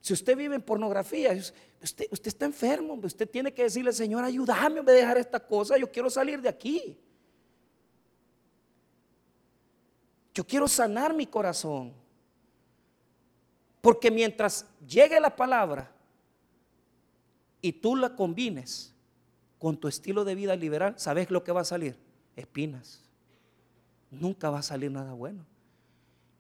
[0.01, 1.33] Si usted vive en pornografía,
[1.81, 6.11] usted, está enfermo, usted tiene que decirle, Señor, ayúdame a dejar esta cosa, yo quiero
[6.11, 6.99] salir de aquí.
[10.35, 11.93] Yo quiero sanar mi corazón.
[13.83, 15.93] Porque mientras llegue la palabra
[17.61, 18.95] y tú la combines
[19.59, 21.97] con tu estilo de vida liberal, ¿sabes lo que va a salir?
[22.35, 23.03] Espinas.
[24.11, 25.45] Nunca va a salir nada bueno.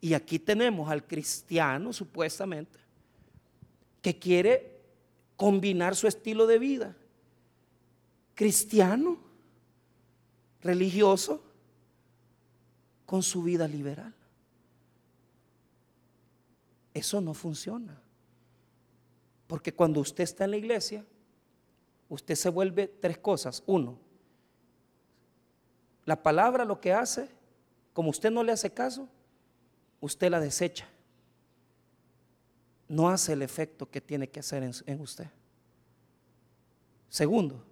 [0.00, 2.78] Y aquí tenemos al cristiano, supuestamente,
[4.00, 4.80] que quiere
[5.36, 6.96] combinar su estilo de vida
[8.34, 9.18] cristiano,
[10.62, 11.42] religioso,
[13.06, 14.14] con su vida liberal.
[16.94, 18.00] Eso no funciona.
[19.46, 21.04] Porque cuando usted está en la iglesia,
[22.08, 23.62] usted se vuelve tres cosas.
[23.66, 23.98] Uno,
[26.04, 27.28] la palabra lo que hace,
[27.92, 29.08] como usted no le hace caso,
[30.00, 30.88] usted la desecha.
[32.88, 35.28] No hace el efecto que tiene que hacer en, usted.
[37.08, 37.64] Segundo,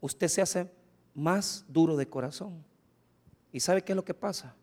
[0.00, 0.70] usted se hace
[1.14, 2.64] más duro de corazón.
[3.52, 4.54] ¿Y sabe qué es lo que pasa?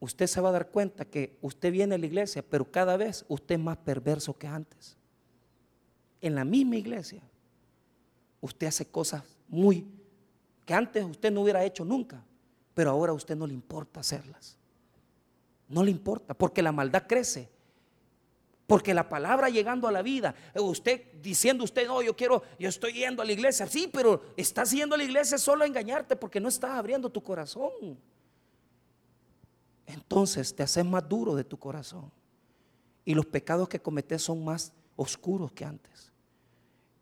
[0.00, 3.24] Usted se va a dar cuenta que usted viene a la iglesia, pero cada vez
[3.28, 4.96] usted es más perverso que antes.
[6.22, 7.22] En la misma iglesia,
[8.40, 9.86] usted hace cosas muy
[10.64, 12.24] que antes usted no hubiera hecho nunca,
[12.74, 14.56] pero ahora a usted no le importa hacerlas.
[15.68, 17.48] No le importa, porque la maldad crece.
[18.66, 22.92] Porque la palabra llegando a la vida, usted diciendo usted, no, yo quiero, yo estoy
[22.92, 26.38] yendo a la iglesia, sí, pero estás yendo a la iglesia solo a engañarte porque
[26.38, 27.98] no estás abriendo tu corazón.
[29.92, 32.10] Entonces te haces más duro de tu corazón.
[33.04, 36.12] Y los pecados que cometes son más oscuros que antes.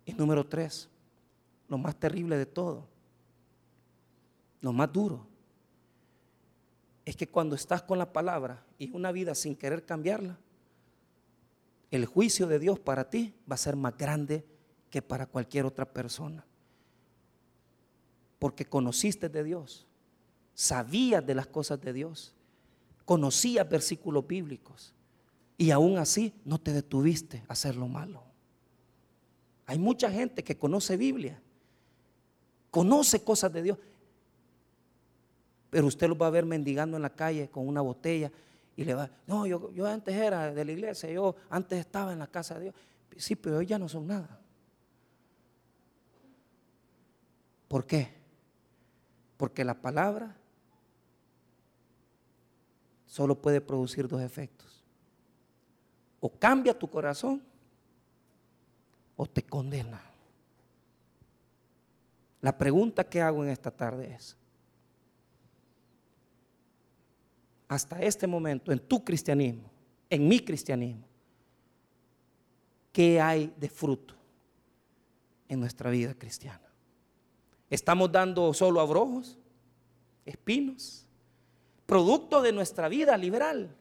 [0.04, 0.88] Y número tres,
[1.68, 2.86] lo más terrible de todo,
[4.60, 5.26] lo más duro,
[7.04, 10.38] es que cuando estás con la palabra y una vida sin querer cambiarla,
[11.90, 14.44] el juicio de Dios para ti va a ser más grande
[14.90, 16.44] que para cualquier otra persona.
[18.38, 19.86] Porque conociste de Dios,
[20.54, 22.34] sabías de las cosas de Dios,
[23.08, 24.92] conocías versículos bíblicos
[25.56, 28.22] y aún así no te detuviste a hacer lo malo.
[29.64, 31.40] Hay mucha gente que conoce Biblia,
[32.70, 33.78] conoce cosas de Dios
[35.70, 38.30] pero usted lo va a ver mendigando en la calle con una botella
[38.76, 42.20] y le va, no, yo, yo antes era de la iglesia, yo antes estaba en
[42.20, 42.74] la casa de Dios.
[43.16, 44.40] Sí, pero hoy ya no son nada.
[47.66, 48.14] ¿Por qué?
[49.36, 50.34] Porque la palabra
[53.08, 54.84] solo puede producir dos efectos.
[56.20, 57.42] O cambia tu corazón
[59.16, 60.00] o te condena.
[62.40, 64.36] La pregunta que hago en esta tarde es,
[67.66, 69.70] hasta este momento en tu cristianismo,
[70.08, 71.06] en mi cristianismo,
[72.92, 74.14] ¿qué hay de fruto
[75.48, 76.68] en nuestra vida cristiana?
[77.70, 79.38] ¿Estamos dando solo abrojos,
[80.24, 81.07] espinos,
[81.88, 83.74] producto de nuestra vida liberal?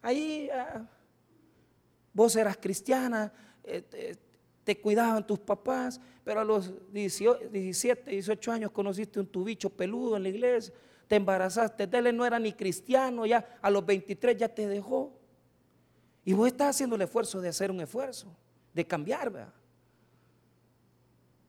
[0.00, 0.88] Ahí ah,
[2.12, 3.30] vos eras cristiana,
[3.62, 4.16] eh,
[4.64, 10.16] te, cuidaban tus papás, pero a los 17, 18 años conociste un tu bicho peludo
[10.16, 10.74] en la iglesia
[11.06, 15.12] te embarazaste, él no era ni cristiano, ya a los 23 ya te dejó.
[16.24, 18.34] Y vos estás haciendo el esfuerzo de hacer un esfuerzo,
[18.72, 19.52] de cambiar, ¿verdad?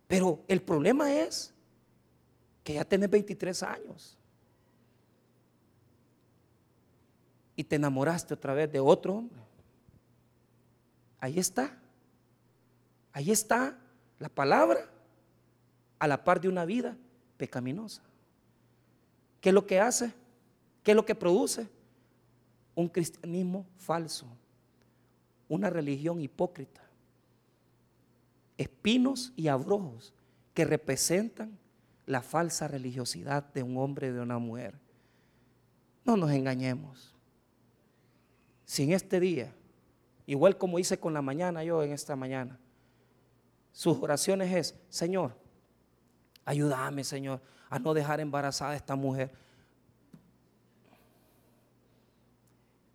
[0.07, 1.53] Pero el problema es
[2.63, 4.18] que ya tenés 23 años.
[7.56, 9.39] Y te enamoraste otra vez de otro hombre.
[11.20, 11.78] Ahí está.
[13.14, 13.78] Ahí está
[14.20, 14.89] la palabra
[15.99, 16.97] a la par de una vida
[17.38, 18.01] pecaminosa.
[19.41, 20.14] ¿Qué es lo que hace?
[20.84, 21.68] ¿Qué es lo que produce?
[22.76, 24.28] Un cristianismo falso,
[25.47, 26.82] una religión hipócrita,
[28.58, 30.14] espinos y abrojos
[30.53, 31.58] que representan
[32.06, 34.76] la falsa religiosidad de un hombre y de una mujer.
[36.03, 37.14] No nos engañemos.
[38.66, 39.53] Si en este día,
[40.26, 42.59] igual como hice con la mañana yo en esta mañana,
[43.72, 45.36] sus oraciones es, Señor,
[46.45, 49.32] ayúdame, Señor a no dejar embarazada a esta mujer.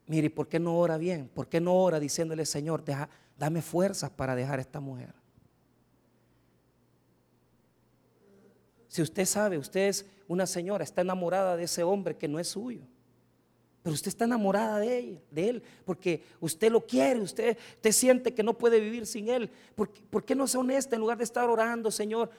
[0.07, 1.29] Mire, ¿por qué no ora bien?
[1.29, 2.83] ¿Por qué no ora diciéndole, Señor,
[3.39, 5.15] dame fuerzas para dejar a esta mujer?
[8.89, 12.49] Si usted sabe, usted es una señora, está enamorada de ese hombre que no es
[12.49, 12.83] suyo,
[13.83, 18.35] Pero usted está enamorada de, ella, de él, porque usted lo quiere, usted, usted siente
[18.35, 19.51] que no puede vivir sin él.
[19.75, 22.31] ¿Por, ¿Por, qué no es honesta en lugar de estar orando, Señor?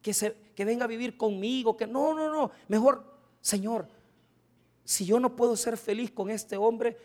[0.00, 2.52] Que, se, que venga a vivir conmigo, que no, no, no.
[2.68, 3.04] Mejor,
[3.40, 3.88] Señor,
[4.84, 6.96] si yo no puedo ser feliz con este hombre,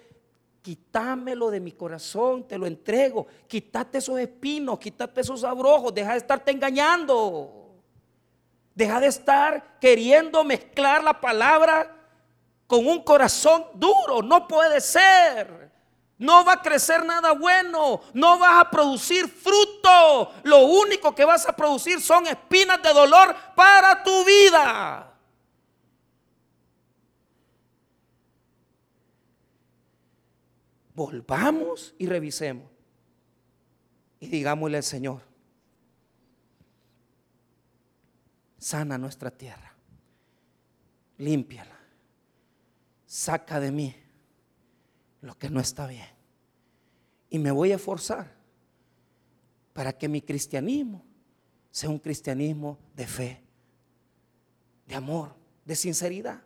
[0.62, 3.26] quítamelo de mi corazón, te lo entrego.
[3.48, 7.80] Quítate esos espinos, quítate esos abrojos, deja de estarte engañando.
[8.76, 12.01] Deja de estar queriendo mezclar la palabra
[12.72, 14.22] con un corazón duro.
[14.22, 15.70] No puede ser.
[16.18, 18.00] No va a crecer nada bueno.
[18.14, 20.32] No vas a producir fruto.
[20.44, 25.14] Lo único que vas a producir son espinas de dolor para tu vida.
[30.96, 32.72] Volvamos y revisemos.
[34.22, 35.22] Y digámosle al Señor,
[38.58, 39.74] sana nuestra tierra,
[41.18, 41.81] límpiala,
[43.12, 43.94] saca de mí
[45.20, 46.08] lo que no está bien.
[47.30, 48.34] Y me voy a esforzar
[49.74, 51.04] para que mi cristianismo
[51.72, 53.42] sea un cristianismo de fe,
[54.88, 55.36] de amor,
[55.66, 56.42] de sinceridad.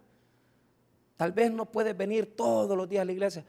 [1.18, 3.46] Tal vez no puedes venir todos los días a la iglesia,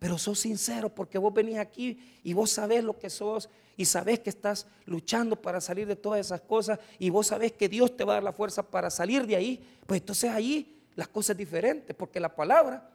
[0.00, 4.18] pero sos sincero porque vos venís aquí y vos sabés lo que sos y sabés
[4.18, 8.02] que estás luchando para salir de todas esas cosas y vos sabés que Dios te
[8.02, 9.64] va a dar la fuerza para salir de ahí.
[9.86, 12.90] Pues entonces ahí las cosas diferentes porque la palabra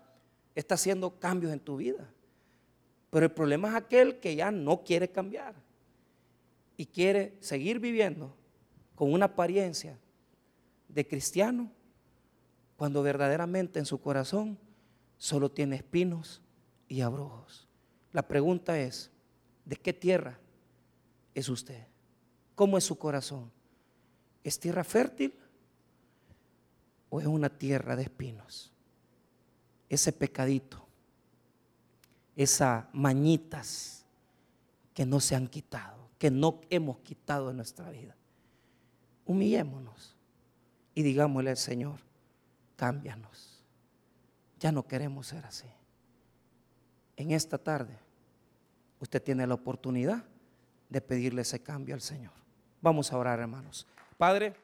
[0.53, 2.09] está haciendo cambios en tu vida.
[3.09, 5.55] Pero el problema es aquel que ya no quiere cambiar
[6.75, 8.35] y quiere seguir viviendo
[8.95, 9.97] con una apariencia
[10.87, 11.71] de cristiano
[12.75, 14.57] cuando verdaderamente en su corazón
[15.17, 16.41] solo tiene espinos
[16.87, 17.67] y abrojos.
[18.11, 19.11] La pregunta es,
[19.65, 20.39] ¿de qué tierra
[21.35, 21.85] es usted?
[22.55, 23.51] ¿Cómo es su corazón?
[24.43, 25.33] ¿Es tierra fértil
[27.11, 28.73] o es una tierra de espinos?
[29.87, 30.83] Ese pecadito,
[32.35, 34.03] esas mañitas
[34.95, 38.15] que no se han quitado, que no hemos quitado de nuestra vida.
[39.25, 40.17] Humillémonos
[40.95, 41.99] y digámosle al Señor,
[42.75, 43.63] cámbianos.
[44.59, 45.67] Ya no queremos ser así
[47.21, 47.97] en esta tarde
[48.99, 50.23] usted tiene la oportunidad
[50.89, 52.33] de pedirle ese cambio al Señor.
[52.81, 53.87] Vamos a orar, hermanos.
[54.17, 54.55] Padre.